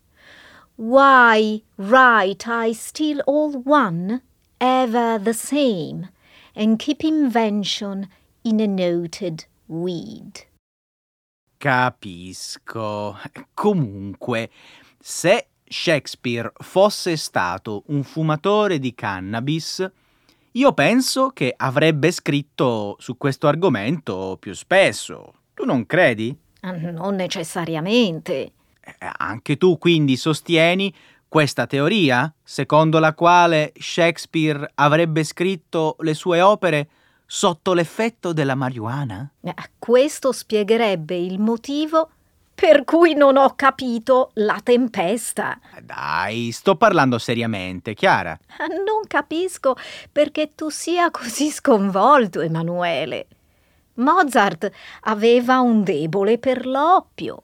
Why 0.82 1.62
write 1.76 2.48
I 2.48 2.72
still 2.72 3.20
all 3.26 3.62
one, 3.65 4.22
ever 4.62 5.20
the 5.22 5.34
same, 5.34 6.08
and 6.56 6.80
keep 6.80 7.04
invention 7.04 8.08
in 8.46 8.62
a 8.62 8.68
noted 8.68 9.46
weed? 9.68 10.46
Capisco. 11.58 13.18
Comunque, 13.54 14.50
se 14.98 15.48
Shakespeare 15.65 16.50
fosse 16.58 17.18
stato 17.18 17.84
un 17.88 18.04
fumatore 18.04 18.80
di 18.80 18.96
cannabis, 18.96 19.86
io 20.52 20.74
penso 20.74 21.32
che 21.32 21.54
avrebbe 21.58 22.10
scritto 22.10 22.96
su 23.00 23.18
questo 23.18 23.48
argomento 23.48 24.38
più 24.39 24.54
spesso. 24.54 25.34
Tu 25.54 25.65
non 25.65 25.86
credi? 25.86 26.34
Ah, 26.62 26.72
non 26.72 27.15
necessariamente. 27.15 28.54
Eh, 28.97 29.10
anche 29.17 29.58
tu 29.58 29.78
quindi 29.78 30.17
sostieni 30.17 30.93
questa 31.28 31.67
teoria, 31.67 32.34
secondo 32.43 32.97
la 32.99 33.13
quale 33.13 33.71
Shakespeare 33.78 34.71
avrebbe 34.75 35.23
scritto 35.23 35.95
le 35.99 36.15
sue 36.15 36.41
opere 36.41 36.89
sotto 37.25 37.73
l'effetto 37.73 38.34
della 38.34 38.56
marijuana? 38.56 39.30
Eh, 39.41 39.54
questo 39.78 40.32
spiegherebbe 40.32 41.15
il 41.15 41.39
motivo 41.39 42.10
per 42.56 42.84
cui 42.84 43.13
non 43.13 43.38
ho 43.38 43.54
capito 43.56 44.32
la 44.34 44.60
tempesta. 44.62 45.60
Eh, 45.78 45.82
dai, 45.82 46.52
sto 46.52 46.75
parlando 46.75 47.17
seriamente, 47.17 47.93
Chiara. 47.93 48.38
Non 48.69 49.06
capisco 49.08 49.78
perché 50.12 50.49
tu 50.56 50.69
sia 50.69 51.10
così 51.12 51.52
sconvolto, 51.52 52.41
Emanuele. 52.41 53.28
Mozart 53.93 54.69
aveva 55.02 55.60
un 55.60 55.84
debole 55.84 56.38
per 56.38 56.65
l'oppio. 56.65 57.43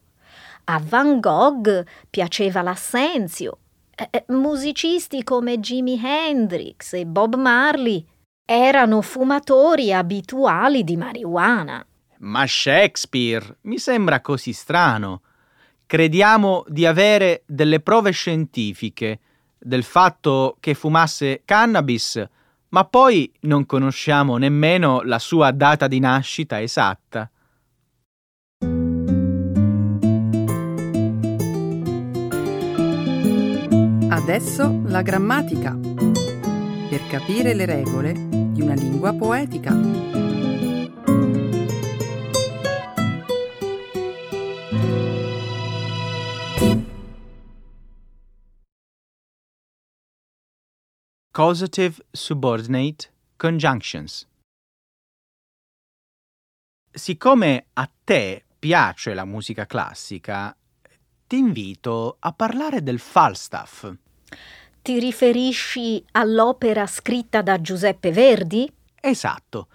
A 0.65 0.81
Van 0.83 1.19
Gogh 1.19 1.85
piaceva 2.09 2.61
l'assenzio. 2.61 3.59
Eh, 3.95 4.25
musicisti 4.29 5.23
come 5.23 5.59
Jimi 5.59 6.01
Hendrix 6.03 6.93
e 6.93 7.05
Bob 7.05 7.35
Marley 7.35 8.03
erano 8.43 9.01
fumatori 9.01 9.93
abituali 9.93 10.83
di 10.83 10.97
marijuana. 10.97 11.85
Ma 12.17 12.45
Shakespeare 12.47 13.57
mi 13.61 13.77
sembra 13.77 14.21
così 14.21 14.53
strano. 14.53 15.21
Crediamo 15.85 16.63
di 16.67 16.85
avere 16.85 17.43
delle 17.45 17.79
prove 17.79 18.09
scientifiche 18.11 19.19
del 19.57 19.83
fatto 19.83 20.57
che 20.59 20.73
fumasse 20.73 21.43
cannabis, 21.45 22.23
ma 22.69 22.85
poi 22.85 23.31
non 23.41 23.65
conosciamo 23.67 24.37
nemmeno 24.37 25.01
la 25.03 25.19
sua 25.19 25.51
data 25.51 25.87
di 25.87 25.99
nascita 25.99 26.59
esatta. 26.59 27.29
Adesso 34.27 34.81
la 34.85 35.03
grammatica. 35.03 35.77
Per 35.77 37.07
capire 37.11 37.53
le 37.53 37.65
regole 37.67 38.13
di 38.13 38.59
una 38.59 38.73
lingua 38.73 39.13
poetica. 39.13 39.71
Causative 51.29 52.03
Subordinate 52.09 53.13
Conjunctions 53.37 54.27
Siccome 56.91 57.67
a 57.73 57.91
te 58.03 58.43
piace 58.57 59.13
la 59.13 59.25
musica 59.25 59.67
classica, 59.67 60.57
ti 61.27 61.37
invito 61.37 62.17
a 62.19 62.33
parlare 62.33 62.81
del 62.81 62.97
Falstaff. 62.97 64.03
Ti 64.81 64.99
riferisci 64.99 66.03
all'opera 66.11 66.85
scritta 66.85 67.41
da 67.41 67.59
Giuseppe 67.59 68.11
Verdi? 68.11 68.71
Esatto. 69.01 69.67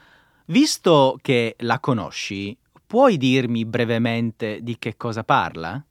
Visto 0.46 1.18
che 1.20 1.56
la 1.58 1.78
conosci, 1.80 2.56
puoi 2.86 3.16
dirmi 3.16 3.64
brevemente 3.64 4.58
di 4.62 4.78
che 4.78 4.96
cosa 4.96 5.24
parla? 5.24 5.82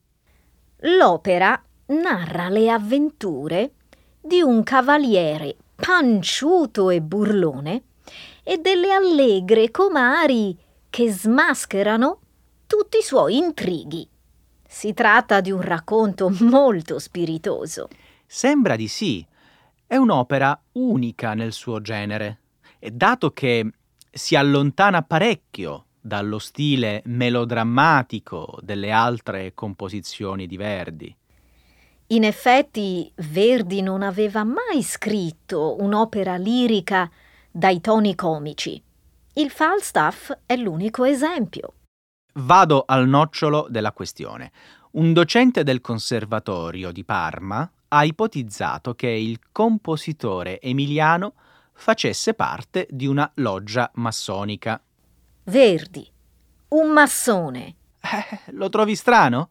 L'opera 0.82 1.62
narra 1.88 2.50
le 2.50 2.70
avventure 2.70 3.72
di 4.22 4.42
un 4.42 4.64
cavaliere 4.64 5.56
panciuto 5.76 6.90
e 6.90 7.02
burlone 7.02 7.84
e 8.44 8.58
delle 8.58 8.92
allegre 8.92 9.72
comari 9.72 10.58
che 10.90 11.12
smascherano 11.12 12.20
tutti 12.68 12.98
i 12.98 13.04
suoi 13.04 13.38
intrighi. 13.38 14.08
Si 14.68 14.94
tratta 14.94 15.42
di 15.42 15.52
un 15.52 15.62
racconto 15.62 16.30
molto 16.42 17.00
spiritoso. 17.00 17.88
Sembra 18.32 18.76
di 18.76 18.88
sì. 18.88 19.26
È 19.88 19.96
un'opera 19.96 20.58
unica 20.74 21.34
nel 21.34 21.52
suo 21.52 21.82
genere 21.82 22.42
e 22.78 22.92
dato 22.92 23.32
che 23.32 23.68
si 24.12 24.36
allontana 24.36 25.02
parecchio 25.02 25.86
dallo 26.00 26.38
stile 26.38 27.02
melodrammatico 27.06 28.60
delle 28.62 28.92
altre 28.92 29.56
composizioni 29.56 30.46
di 30.46 30.58
Verdi. 30.58 31.18
In 32.10 32.24
effetti 32.24 33.12
Verdi 33.16 33.82
non 33.82 34.04
aveva 34.04 34.44
mai 34.44 34.84
scritto 34.84 35.82
un'opera 35.82 36.36
lirica 36.36 37.10
dai 37.50 37.82
toni 37.82 38.14
comici. 38.14 38.80
Il 39.34 39.50
Falstaff 39.50 40.32
è 40.46 40.56
l'unico 40.56 41.04
esempio. 41.04 41.74
Vado 42.34 42.84
al 42.86 43.08
nocciolo 43.08 43.66
della 43.72 43.92
questione. 43.92 44.52
Un 44.92 45.14
docente 45.14 45.64
del 45.64 45.82
conservatorio 45.82 46.92
di 46.92 47.04
Parma 47.04 47.68
ha 47.90 48.04
ipotizzato 48.04 48.96
che 48.96 49.10
il 49.10 49.40
compositore 49.52 50.60
emiliano 50.62 51.34
facesse 51.74 52.34
parte 52.34 52.88
di 52.90 53.06
una 53.06 53.30
loggia 53.36 53.90
massonica. 53.96 54.82
Verdi, 55.44 56.08
un 56.70 56.92
massone. 56.92 57.76
Eh, 58.00 58.52
lo 58.52 58.70
trovi 58.70 58.96
strano? 58.96 59.50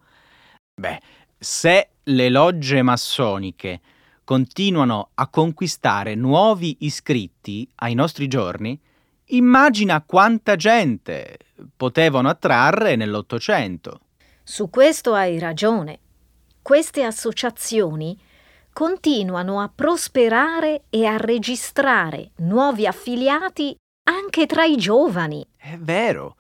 Beh, 0.74 1.01
se 1.38 1.90
le 2.05 2.29
logge 2.29 2.83
massoniche 2.83 3.81
continuano 4.24 5.11
a 5.14 5.29
conquistare 5.29 6.14
nuovi 6.14 6.77
iscritti 6.81 7.68
ai 7.77 7.94
nostri 7.94 8.29
giorni, 8.29 8.79
immagina 9.27 10.03
quanta 10.03 10.55
gente 10.57 11.38
potevano 11.77 12.29
attrarre 12.29 12.94
nell'Ottocento. 12.94 14.01
Su 14.42 14.70
questo 14.70 15.14
hai 15.14 15.38
ragione. 15.38 15.98
Queste 16.62 17.03
associazioni 17.03 18.18
continuano 18.78 19.60
a 19.60 19.68
prosperare 19.74 20.84
e 20.88 21.04
a 21.04 21.16
registrare 21.16 22.30
nuovi 22.36 22.86
affiliati 22.86 23.74
anche 24.04 24.46
tra 24.46 24.62
i 24.62 24.76
giovani. 24.76 25.44
È 25.56 25.76
vero. 25.76 26.36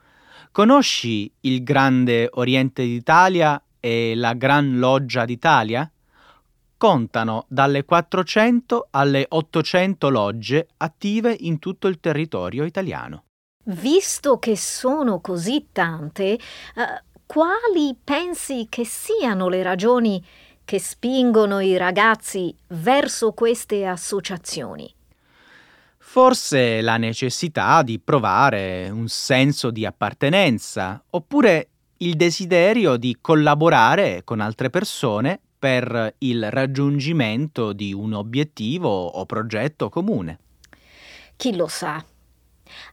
Conosci 0.52 1.28
il 1.40 1.64
Grande 1.64 2.28
Oriente 2.34 2.84
d'Italia 2.84 3.60
e 3.80 4.14
la 4.14 4.34
Gran 4.34 4.78
Loggia 4.78 5.24
d'Italia? 5.24 5.90
Contano 6.76 7.44
dalle 7.48 7.84
400 7.84 8.86
alle 8.92 9.26
800 9.28 10.08
logge 10.08 10.68
attive 10.76 11.36
in 11.40 11.58
tutto 11.58 11.88
il 11.88 11.98
territorio 11.98 12.62
italiano. 12.62 13.24
Visto 13.64 14.38
che 14.38 14.56
sono 14.56 15.20
così 15.20 15.70
tante, 15.72 16.34
eh, 16.34 16.38
quali 17.26 17.96
pensi 18.02 18.68
che 18.70 18.84
siano 18.84 19.48
le 19.48 19.64
ragioni 19.64 20.24
che 20.68 20.78
spingono 20.78 21.60
i 21.60 21.78
ragazzi 21.78 22.54
verso 22.66 23.32
queste 23.32 23.86
associazioni? 23.86 24.94
Forse 25.96 26.82
la 26.82 26.98
necessità 26.98 27.80
di 27.80 27.98
provare 27.98 28.90
un 28.90 29.08
senso 29.08 29.70
di 29.70 29.86
appartenenza, 29.86 31.02
oppure 31.08 31.68
il 31.98 32.16
desiderio 32.16 32.98
di 32.98 33.16
collaborare 33.18 34.20
con 34.24 34.40
altre 34.40 34.68
persone 34.68 35.40
per 35.58 36.16
il 36.18 36.50
raggiungimento 36.50 37.72
di 37.72 37.94
un 37.94 38.12
obiettivo 38.12 38.90
o 38.90 39.24
progetto 39.24 39.88
comune. 39.88 40.38
Chi 41.36 41.56
lo 41.56 41.66
sa? 41.66 42.04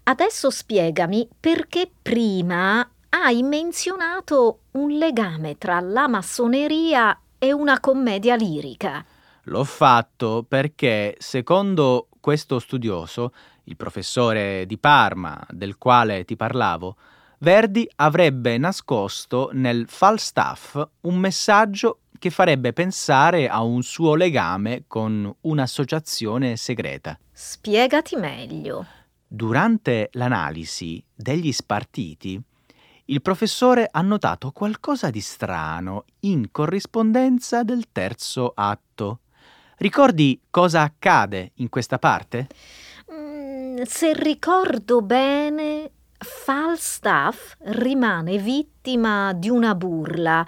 Adesso 0.04 0.50
spiegami 0.50 1.28
perché 1.38 1.92
prima 2.02 2.90
hai 3.10 3.44
menzionato 3.44 4.60
un 4.72 4.92
legame 4.92 5.58
tra 5.58 5.82
la 5.82 6.08
massoneria 6.08 7.20
e 7.38 7.52
una 7.54 7.80
commedia 7.80 8.36
lirica. 8.36 9.04
L'ho 9.44 9.64
fatto 9.64 10.46
perché, 10.48 11.16
secondo 11.20 12.08
questo 12.20 12.60
studioso, 12.60 13.34
il 13.66 13.76
professore 13.76 14.66
di 14.66 14.78
Parma 14.78 15.46
del 15.50 15.78
quale 15.78 16.26
ti 16.26 16.36
parlavo, 16.36 16.96
Verdi 17.40 17.88
avrebbe 17.98 18.58
nascosto 18.58 19.50
nel 19.54 19.86
Falstaff 19.88 20.82
un 21.02 21.18
messaggio 21.18 22.00
che 22.18 22.30
farebbe 22.30 22.74
pensare 22.74 23.48
a 23.48 23.62
un 23.62 23.84
suo 23.84 24.16
legame 24.16 24.86
con 24.88 25.32
un'associazione 25.42 26.56
segreta. 26.56 27.20
Spiegati 27.32 28.16
meglio. 28.16 28.86
Durante 29.28 30.10
l'analisi 30.14 31.04
degli 31.14 31.52
spartiti, 31.52 32.42
il 33.06 33.22
professore 33.22 33.88
ha 33.92 34.02
notato 34.02 34.52
qualcosa 34.52 35.10
di 35.10 35.22
strano 35.22 36.06
in 36.22 36.50
corrispondenza 36.52 37.64
del 37.64 37.86
terzo 37.92 38.52
atto. 38.56 39.20
Ricordi 39.78 40.42
cosa 40.50 40.82
accade 40.82 41.52
in 41.56 41.70
questa 41.70 42.00
parte? 42.00 42.48
Mm, 43.12 43.82
se 43.84 44.14
ricordo 44.14 45.02
bene, 45.02 45.92
Falstaff 46.18 47.56
rimane 47.60 48.38
vittima 48.38 49.34
di 49.34 49.50
una 49.50 49.76
burla 49.76 50.46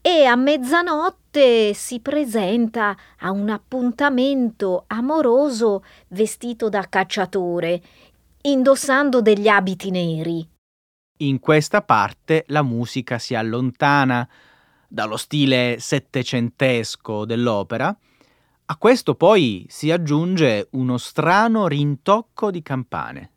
e 0.00 0.24
a 0.26 0.36
mezzanotte 0.36 1.72
si 1.72 2.00
presenta 2.00 2.94
a 3.20 3.30
un 3.30 3.48
appuntamento 3.48 4.84
amoroso 4.86 5.82
vestito 6.08 6.68
da 6.68 6.86
cacciatore, 6.88 7.82
indossando 8.42 9.22
degli 9.22 9.48
abiti 9.48 9.90
neri. 9.90 10.53
In 11.24 11.40
questa 11.40 11.80
parte 11.80 12.44
la 12.48 12.62
musica 12.62 13.18
si 13.18 13.34
allontana 13.34 14.28
dallo 14.86 15.16
stile 15.16 15.76
settecentesco 15.78 17.24
dell'opera. 17.24 17.96
A 18.66 18.76
questo 18.76 19.14
poi 19.14 19.64
si 19.70 19.90
aggiunge 19.90 20.68
uno 20.72 20.98
strano 20.98 21.66
rintocco 21.66 22.50
di 22.50 22.60
campane. 22.60 23.30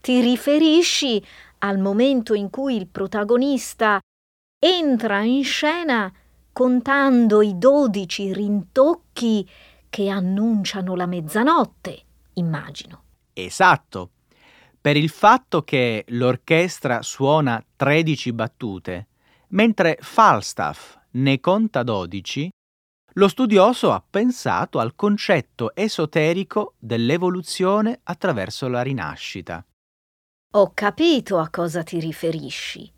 Ti 0.00 0.20
riferisci 0.20 1.20
al 1.58 1.78
momento 1.78 2.34
in 2.34 2.48
cui 2.48 2.76
il 2.76 2.86
protagonista 2.86 3.98
entra 4.60 5.22
in 5.22 5.42
scena 5.42 6.12
contando 6.52 7.42
i 7.42 7.58
dodici 7.58 8.32
rintocchi 8.32 9.48
che 9.90 10.08
annunciano 10.08 10.94
la 10.94 11.06
mezzanotte, 11.06 12.02
immagino. 12.34 13.02
Esatto. 13.32 14.10
Per 14.82 14.96
il 14.96 15.10
fatto 15.10 15.62
che 15.62 16.04
l'orchestra 16.08 17.02
suona 17.02 17.64
13 17.76 18.32
battute, 18.32 19.06
mentre 19.50 19.96
Falstaff 20.00 20.98
ne 21.12 21.38
conta 21.38 21.84
12, 21.84 22.50
lo 23.12 23.28
studioso 23.28 23.92
ha 23.92 24.02
pensato 24.02 24.80
al 24.80 24.96
concetto 24.96 25.72
esoterico 25.76 26.74
dell'evoluzione 26.78 28.00
attraverso 28.02 28.66
la 28.66 28.82
rinascita. 28.82 29.64
Ho 30.54 30.72
capito 30.74 31.38
a 31.38 31.48
cosa 31.48 31.84
ti 31.84 32.00
riferisci. 32.00 32.92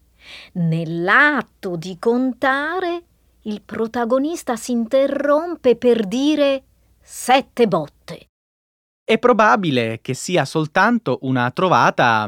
Nell'atto 0.52 1.76
di 1.76 1.98
contare, 1.98 3.04
il 3.42 3.60
protagonista 3.60 4.56
si 4.56 4.72
interrompe 4.72 5.76
per 5.76 6.06
dire 6.06 6.64
sette 6.98 7.68
botte. 7.68 8.28
È 9.06 9.18
probabile 9.18 9.98
che 10.00 10.14
sia 10.14 10.46
soltanto 10.46 11.18
una 11.22 11.50
trovata 11.50 12.26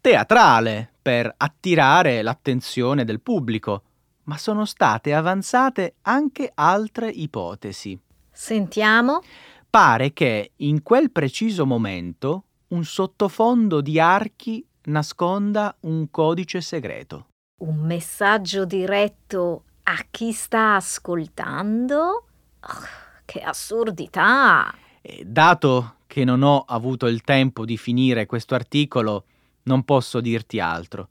teatrale 0.00 0.92
per 1.02 1.34
attirare 1.36 2.22
l'attenzione 2.22 3.04
del 3.04 3.20
pubblico, 3.20 3.82
ma 4.24 4.38
sono 4.38 4.64
state 4.64 5.12
avanzate 5.12 5.96
anche 6.02 6.52
altre 6.54 7.10
ipotesi. 7.10 7.98
Sentiamo. 8.30 9.22
Pare 9.68 10.12
che 10.12 10.52
in 10.58 10.84
quel 10.84 11.10
preciso 11.10 11.66
momento 11.66 12.44
un 12.68 12.84
sottofondo 12.84 13.80
di 13.80 13.98
archi 13.98 14.64
nasconda 14.84 15.74
un 15.80 16.08
codice 16.12 16.60
segreto. 16.60 17.26
Un 17.62 17.80
messaggio 17.80 18.64
diretto 18.64 19.64
a 19.82 20.06
chi 20.12 20.30
sta 20.30 20.76
ascoltando? 20.76 22.26
Oh, 22.60 22.86
che 23.24 23.40
assurdità! 23.40 24.72
E 25.02 25.24
dato 25.26 25.96
che 26.14 26.22
non 26.22 26.42
ho 26.42 26.60
avuto 26.60 27.08
il 27.08 27.22
tempo 27.22 27.64
di 27.64 27.76
finire 27.76 28.24
questo 28.24 28.54
articolo, 28.54 29.24
non 29.64 29.82
posso 29.82 30.20
dirti 30.20 30.60
altro. 30.60 31.08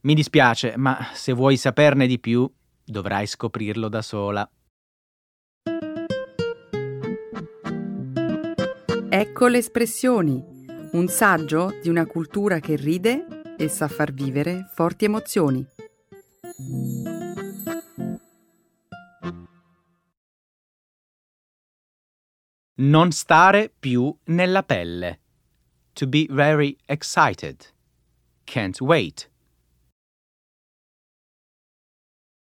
Mi 0.00 0.14
dispiace, 0.14 0.74
ma 0.76 1.10
se 1.12 1.32
vuoi 1.32 1.56
saperne 1.56 2.08
di 2.08 2.18
più, 2.18 2.50
dovrai 2.84 3.28
scoprirlo 3.28 3.88
da 3.88 4.02
sola. 4.02 4.50
Ecco 9.08 9.46
le 9.46 9.58
espressioni, 9.58 10.42
un 10.90 11.06
saggio 11.06 11.78
di 11.80 11.88
una 11.88 12.06
cultura 12.06 12.58
che 12.58 12.74
ride 12.74 13.54
e 13.56 13.68
sa 13.68 13.86
far 13.86 14.12
vivere 14.12 14.68
forti 14.74 15.04
emozioni. 15.04 15.64
Non 22.74 23.10
stare 23.10 23.70
più 23.78 24.16
nella 24.24 24.62
pelle. 24.62 25.20
To 25.92 26.06
be 26.06 26.26
very 26.30 26.74
excited. 26.86 27.60
Can't 28.44 28.80
wait. 28.80 29.30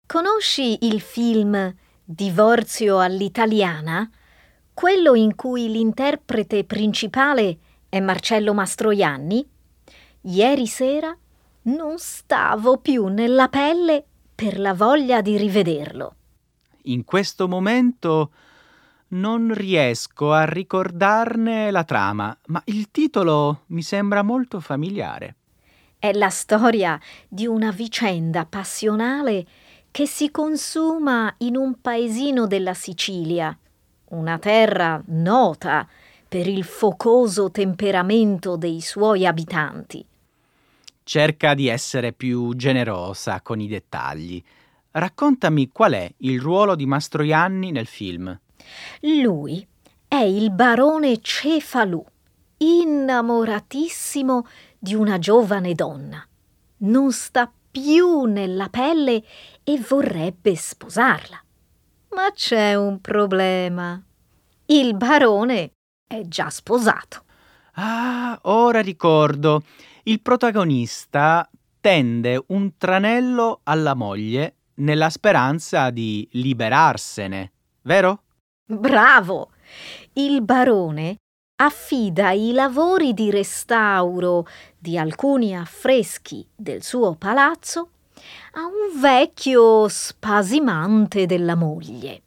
Conosci 0.08 0.86
il 0.86 1.02
film 1.02 1.76
Divorzio 2.02 3.00
all'italiana? 3.00 4.10
Quello 4.74 5.16
in 5.16 5.36
cui 5.36 5.70
l'interprete 5.70 6.64
principale 6.64 7.58
è 7.90 8.00
Marcello 8.00 8.54
Mastroianni? 8.54 9.46
Ieri 10.22 10.68
sera 10.68 11.14
non 11.64 11.98
stavo 11.98 12.78
più 12.78 13.08
nella 13.08 13.50
pelle 13.50 14.06
per 14.34 14.60
la 14.60 14.74
voglia 14.74 15.20
di 15.22 15.36
rivederlo. 15.36 16.16
In 16.84 17.04
questo 17.04 17.50
momento 17.50 18.32
non 19.10 19.54
riesco 19.54 20.32
a 20.32 20.46
ricordarne 20.46 21.70
la 21.72 21.84
trama, 21.84 22.36
ma 22.48 22.62
il 22.66 22.90
titolo 22.92 23.62
mi 23.68 23.82
sembra 23.82 24.24
molto 24.24 24.60
familiare. 24.60 25.36
È 25.98 26.12
la 26.14 26.30
storia 26.30 27.00
di 27.28 27.46
una 27.46 27.72
vicenda 27.72 28.46
passionale 28.46 29.46
che 29.92 30.08
si 30.08 30.30
consuma 30.30 31.34
in 31.40 31.56
un 31.56 31.80
paesino 31.80 32.48
della 32.48 32.74
Sicilia, 32.74 33.58
una 34.10 34.38
terra 34.38 35.02
nota 35.08 35.88
per 36.28 36.48
il 36.48 36.64
focoso 36.64 37.50
temperamento 37.50 38.58
dei 38.58 38.82
suoi 38.82 39.26
abitanti. 39.26 40.06
Cerca 41.02 41.54
di 41.54 41.68
essere 41.68 42.12
più 42.12 42.54
generosa 42.56 43.40
con 43.42 43.60
i 43.62 43.68
dettagli. 43.68 44.44
Raccontami 44.92 45.70
qual 45.72 45.94
è 45.94 46.12
il 46.18 46.42
ruolo 46.42 46.76
di 46.76 46.86
Mastroianni 46.86 47.72
nel 47.72 47.86
film. 47.86 48.38
Lui 49.02 49.66
è 50.08 50.16
il 50.16 50.52
barone 50.52 51.20
Cefalù, 51.22 52.04
innamoratissimo 52.58 54.46
di 54.78 54.96
una 54.96 55.20
giovane 55.20 55.74
donna. 55.74 56.26
Non 56.78 57.12
sta 57.12 57.52
più 57.72 58.24
nella 58.24 58.70
pelle 58.70 59.24
e 59.64 59.80
vorrebbe 59.80 60.56
sposarla. 60.56 61.44
Ma 62.10 62.32
c'è 62.34 62.76
un 62.76 63.02
problema. 63.02 64.02
Il 64.68 64.96
barone 64.96 65.72
è 66.08 66.22
già 66.22 66.50
sposato. 66.50 67.24
Ah, 67.74 68.40
ora 68.44 68.82
ricordo. 68.82 69.64
Il 70.04 70.22
protagonista 70.22 71.50
tende 71.82 72.42
un 72.48 72.78
tranello 72.78 73.60
alla 73.64 73.94
moglie 73.94 74.56
nella 74.76 75.10
speranza 75.10 75.90
di 75.90 76.28
liberarsene, 76.32 77.52
vero? 77.82 78.24
Bravo! 78.68 79.52
Il 80.14 80.42
barone 80.42 81.18
affida 81.58 82.32
i 82.32 82.52
lavori 82.52 83.14
di 83.14 83.30
restauro 83.30 84.48
di 84.76 84.98
alcuni 84.98 85.56
affreschi 85.56 86.44
del 86.56 86.82
suo 86.82 87.14
palazzo 87.14 87.90
a 88.54 88.62
un 88.62 89.00
vecchio 89.00 89.88
spasimante 89.88 91.28
della 91.28 91.54
moglie. 91.54 92.22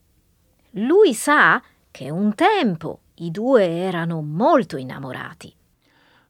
Lui 0.74 1.12
sa 1.12 1.60
che 1.90 2.08
un 2.08 2.32
tempo 2.36 3.00
i 3.14 3.32
due 3.32 3.66
erano 3.66 4.22
molto 4.22 4.76
innamorati. 4.76 5.52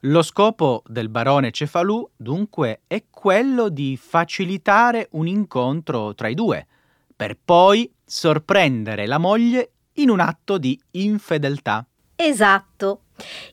Lo 0.02 0.22
scopo 0.22 0.82
del 0.86 1.10
barone 1.10 1.50
Cefalù, 1.50 2.08
dunque, 2.16 2.80
è 2.86 3.04
quello 3.10 3.68
di 3.68 3.98
facilitare 4.00 5.08
un 5.10 5.26
incontro 5.26 6.14
tra 6.14 6.28
i 6.28 6.34
due, 6.34 6.66
per 7.14 7.36
poi 7.44 7.92
sorprendere 8.06 9.06
la 9.06 9.18
moglie 9.18 9.72
in 9.98 10.10
un 10.10 10.20
atto 10.20 10.58
di 10.58 10.80
infedeltà. 10.92 11.86
Esatto. 12.16 13.02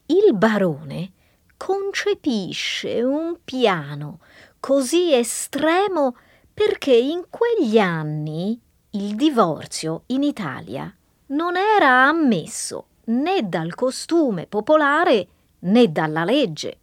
Il 0.08 0.36
barone 0.36 1.12
concepisce 1.58 3.02
un 3.02 3.38
piano 3.44 4.20
così 4.60 5.14
estremo 5.14 6.16
perché 6.54 6.96
in 6.96 7.26
quegli 7.30 7.78
anni 7.78 8.60
il 8.92 9.16
divorzio 9.16 10.04
in 10.08 10.24
Italia 10.24 10.94
non 11.28 11.56
era 11.58 12.08
ammesso 12.08 12.88
né 13.06 13.48
dal 13.48 13.76
costume 13.76 14.48
popolare 14.48 15.28
né 15.60 15.92
dalla 15.92 16.24
legge. 16.24 16.80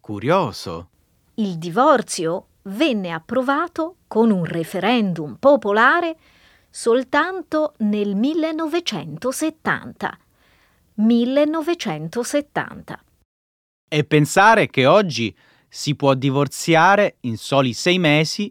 Curioso. 0.00 0.88
Il 1.34 1.56
divorzio 1.58 2.46
venne 2.62 3.10
approvato 3.10 3.96
con 4.06 4.30
un 4.30 4.44
referendum 4.44 5.36
popolare 5.38 6.16
soltanto 6.72 7.74
nel 7.78 8.14
1970. 8.16 10.18
1970. 10.94 13.04
E 13.88 14.04
pensare 14.04 14.68
che 14.70 14.86
oggi 14.86 15.36
si 15.68 15.94
può 15.94 16.14
divorziare 16.14 17.16
in 17.20 17.36
soli 17.36 17.74
sei 17.74 17.98
mesi 17.98 18.50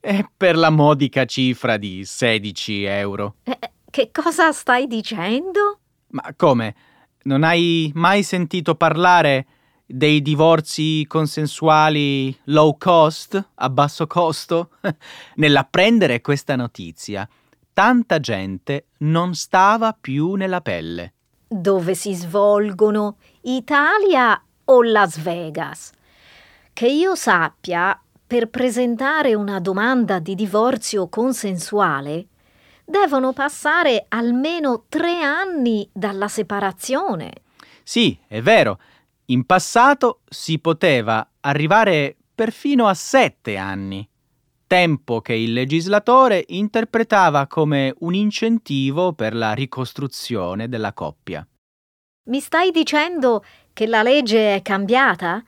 e 0.00 0.28
per 0.36 0.56
la 0.56 0.70
modica 0.70 1.24
cifra 1.24 1.78
di 1.78 2.04
16 2.04 2.84
euro. 2.84 3.36
Eh, 3.44 3.58
che 3.88 4.10
cosa 4.12 4.52
stai 4.52 4.86
dicendo? 4.86 5.78
Ma 6.08 6.34
come? 6.36 6.74
Non 7.22 7.42
hai 7.42 7.90
mai 7.94 8.22
sentito 8.22 8.74
parlare 8.74 9.46
dei 9.86 10.20
divorzi 10.20 11.06
consensuali 11.06 12.36
low 12.44 12.76
cost, 12.76 13.42
a 13.54 13.70
basso 13.70 14.06
costo? 14.06 14.72
Nell'apprendere 15.36 16.20
questa 16.20 16.54
notizia, 16.56 17.26
tanta 17.72 18.20
gente 18.20 18.86
non 18.98 19.34
stava 19.34 19.96
più 19.98 20.34
nella 20.34 20.60
pelle. 20.60 21.14
Dove 21.48 21.94
si 21.94 22.14
svolgono? 22.14 23.16
Italia 23.42 24.42
o 24.64 24.82
Las 24.82 25.18
Vegas? 25.20 25.90
Che 26.72 26.86
io 26.86 27.14
sappia, 27.14 28.00
per 28.26 28.48
presentare 28.48 29.34
una 29.34 29.60
domanda 29.60 30.18
di 30.18 30.34
divorzio 30.34 31.08
consensuale, 31.08 32.28
devono 32.84 33.32
passare 33.32 34.06
almeno 34.08 34.84
tre 34.88 35.22
anni 35.22 35.88
dalla 35.92 36.28
separazione. 36.28 37.32
Sì, 37.82 38.18
è 38.26 38.40
vero. 38.40 38.78
In 39.26 39.44
passato 39.44 40.20
si 40.28 40.58
poteva 40.58 41.26
arrivare 41.40 42.16
perfino 42.34 42.86
a 42.86 42.94
sette 42.94 43.56
anni, 43.56 44.08
tempo 44.72 45.20
che 45.20 45.34
il 45.34 45.52
legislatore 45.52 46.46
interpretava 46.48 47.46
come 47.46 47.94
un 47.98 48.14
incentivo 48.14 49.12
per 49.12 49.34
la 49.34 49.52
ricostruzione 49.52 50.66
della 50.66 50.94
coppia. 50.94 51.46
Mi 52.30 52.40
stai 52.40 52.70
dicendo 52.70 53.44
che 53.74 53.86
la 53.86 54.02
legge 54.02 54.54
è 54.54 54.62
cambiata? 54.62 55.44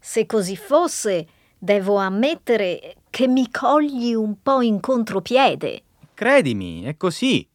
Se 0.00 0.26
così 0.26 0.56
fosse, 0.56 1.28
devo 1.56 1.94
ammettere 1.98 2.96
che 3.08 3.28
mi 3.28 3.48
cogli 3.52 4.14
un 4.14 4.42
po' 4.42 4.60
in 4.62 4.80
contropiede. 4.80 5.84
Credimi, 6.12 6.82
è 6.82 6.96
così. 6.96 7.48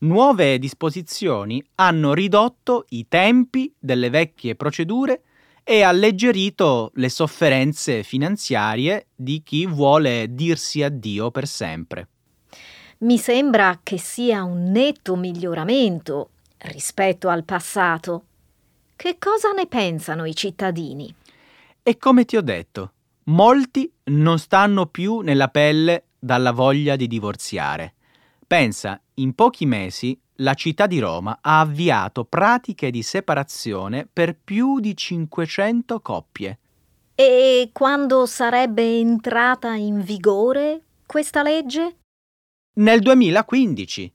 Nuove 0.00 0.58
disposizioni 0.58 1.64
hanno 1.76 2.12
ridotto 2.12 2.84
i 2.90 3.08
tempi 3.08 3.74
delle 3.78 4.10
vecchie 4.10 4.56
procedure 4.56 5.22
e 5.64 5.82
alleggerito 5.82 6.90
le 6.94 7.08
sofferenze 7.08 8.02
finanziarie 8.02 9.06
di 9.14 9.42
chi 9.42 9.66
vuole 9.66 10.26
dirsi 10.30 10.82
addio 10.82 11.30
per 11.30 11.46
sempre. 11.46 12.08
Mi 12.98 13.18
sembra 13.18 13.80
che 13.82 13.98
sia 13.98 14.42
un 14.42 14.70
netto 14.70 15.16
miglioramento 15.16 16.30
rispetto 16.58 17.28
al 17.28 17.44
passato. 17.44 18.24
Che 18.94 19.16
cosa 19.18 19.52
ne 19.52 19.66
pensano 19.66 20.26
i 20.26 20.34
cittadini? 20.34 21.14
E 21.82 21.96
come 21.96 22.26
ti 22.26 22.36
ho 22.36 22.42
detto, 22.42 22.92
molti 23.24 23.90
non 24.04 24.38
stanno 24.38 24.86
più 24.86 25.20
nella 25.20 25.48
pelle 25.48 26.04
dalla 26.18 26.52
voglia 26.52 26.96
di 26.96 27.06
divorziare. 27.06 27.94
Pensa, 28.46 29.00
in 29.14 29.34
pochi 29.34 29.64
mesi 29.64 30.20
la 30.40 30.54
città 30.54 30.86
di 30.86 30.98
Roma 30.98 31.38
ha 31.40 31.60
avviato 31.60 32.24
pratiche 32.24 32.90
di 32.90 33.02
separazione 33.02 34.08
per 34.10 34.36
più 34.36 34.80
di 34.80 34.96
500 34.96 36.00
coppie. 36.00 36.58
E 37.14 37.70
quando 37.72 38.24
sarebbe 38.26 38.98
entrata 38.98 39.74
in 39.74 40.00
vigore 40.00 40.82
questa 41.04 41.42
legge? 41.42 41.96
Nel 42.74 43.00
2015. 43.00 44.12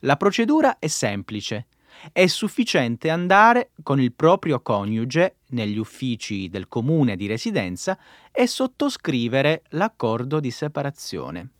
La 0.00 0.16
procedura 0.16 0.78
è 0.78 0.86
semplice. 0.86 1.68
È 2.12 2.26
sufficiente 2.26 3.08
andare 3.08 3.70
con 3.82 3.98
il 3.98 4.12
proprio 4.12 4.60
coniuge 4.60 5.36
negli 5.50 5.78
uffici 5.78 6.50
del 6.50 6.68
comune 6.68 7.16
di 7.16 7.26
residenza 7.26 7.98
e 8.30 8.46
sottoscrivere 8.46 9.62
l'accordo 9.70 10.38
di 10.38 10.50
separazione. 10.50 11.52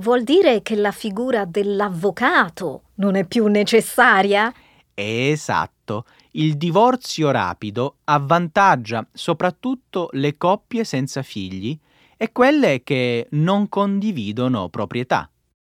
Vuol 0.00 0.22
dire 0.22 0.62
che 0.62 0.76
la 0.76 0.92
figura 0.92 1.44
dell'avvocato 1.44 2.82
non 2.96 3.16
è 3.16 3.24
più 3.24 3.48
necessaria? 3.48 4.52
Esatto. 4.94 6.04
Il 6.32 6.56
divorzio 6.56 7.32
rapido 7.32 7.96
avvantaggia 8.04 9.04
soprattutto 9.12 10.08
le 10.12 10.36
coppie 10.36 10.84
senza 10.84 11.22
figli 11.22 11.76
e 12.16 12.30
quelle 12.30 12.84
che 12.84 13.26
non 13.30 13.68
condividono 13.68 14.68
proprietà. 14.68 15.28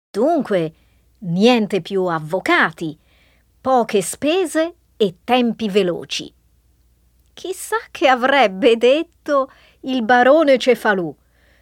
Dunque, 0.08 0.72
niente 1.18 1.80
più 1.80 2.04
avvocati, 2.04 2.96
poche 3.60 4.02
spese 4.02 4.74
e 4.96 5.16
tempi 5.24 5.68
veloci. 5.68 6.32
Chissà 7.34 7.78
che 7.90 8.06
avrebbe 8.06 8.76
detto 8.76 9.50
il 9.80 10.04
barone 10.04 10.58
Cefalù. 10.58 11.12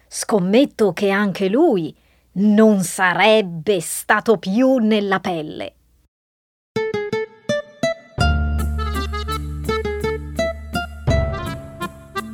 Scommetto 0.07 0.93
che 0.93 1.09
anche 1.09 1.47
lui 1.47 1.95
non 2.33 2.83
sarebbe 2.83 3.81
stato 3.81 4.37
più 4.37 4.77
nella 4.77 5.19
pelle. 5.19 5.75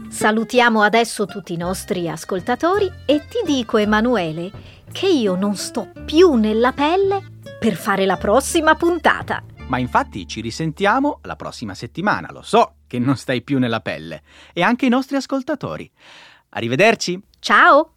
Salutiamo 0.10 0.82
adesso 0.82 1.26
tutti 1.26 1.54
i 1.54 1.58
nostri 1.58 2.10
ascoltatori 2.10 2.92
e 3.06 3.28
ti 3.28 3.44
dico, 3.46 3.78
Emanuele, 3.78 4.52
che 4.92 5.08
io 5.08 5.36
non 5.36 5.56
sto 5.56 5.92
più 6.06 6.34
nella 6.34 6.72
pelle 6.72 7.22
per 7.60 7.76
fare 7.76 8.06
la 8.06 8.18
prossima 8.18 8.76
puntata. 8.76 9.44
Ma 9.68 9.78
infatti 9.78 10.28
ci 10.28 10.42
risentiamo 10.42 11.20
la 11.24 11.36
prossima 11.36 11.76
settimana, 11.76 12.32
lo 12.32 12.42
so 12.42 12.78
che 12.88 12.98
non 12.98 13.16
stai 13.16 13.44
più 13.44 13.60
nella 13.60 13.82
pelle, 13.82 14.24
e 14.54 14.64
anche 14.64 14.88
i 14.88 14.90
nostri 14.90 15.18
ascoltatori. 15.18 15.90
Arrivederci. 16.50 17.22
Ciao! 17.40 17.97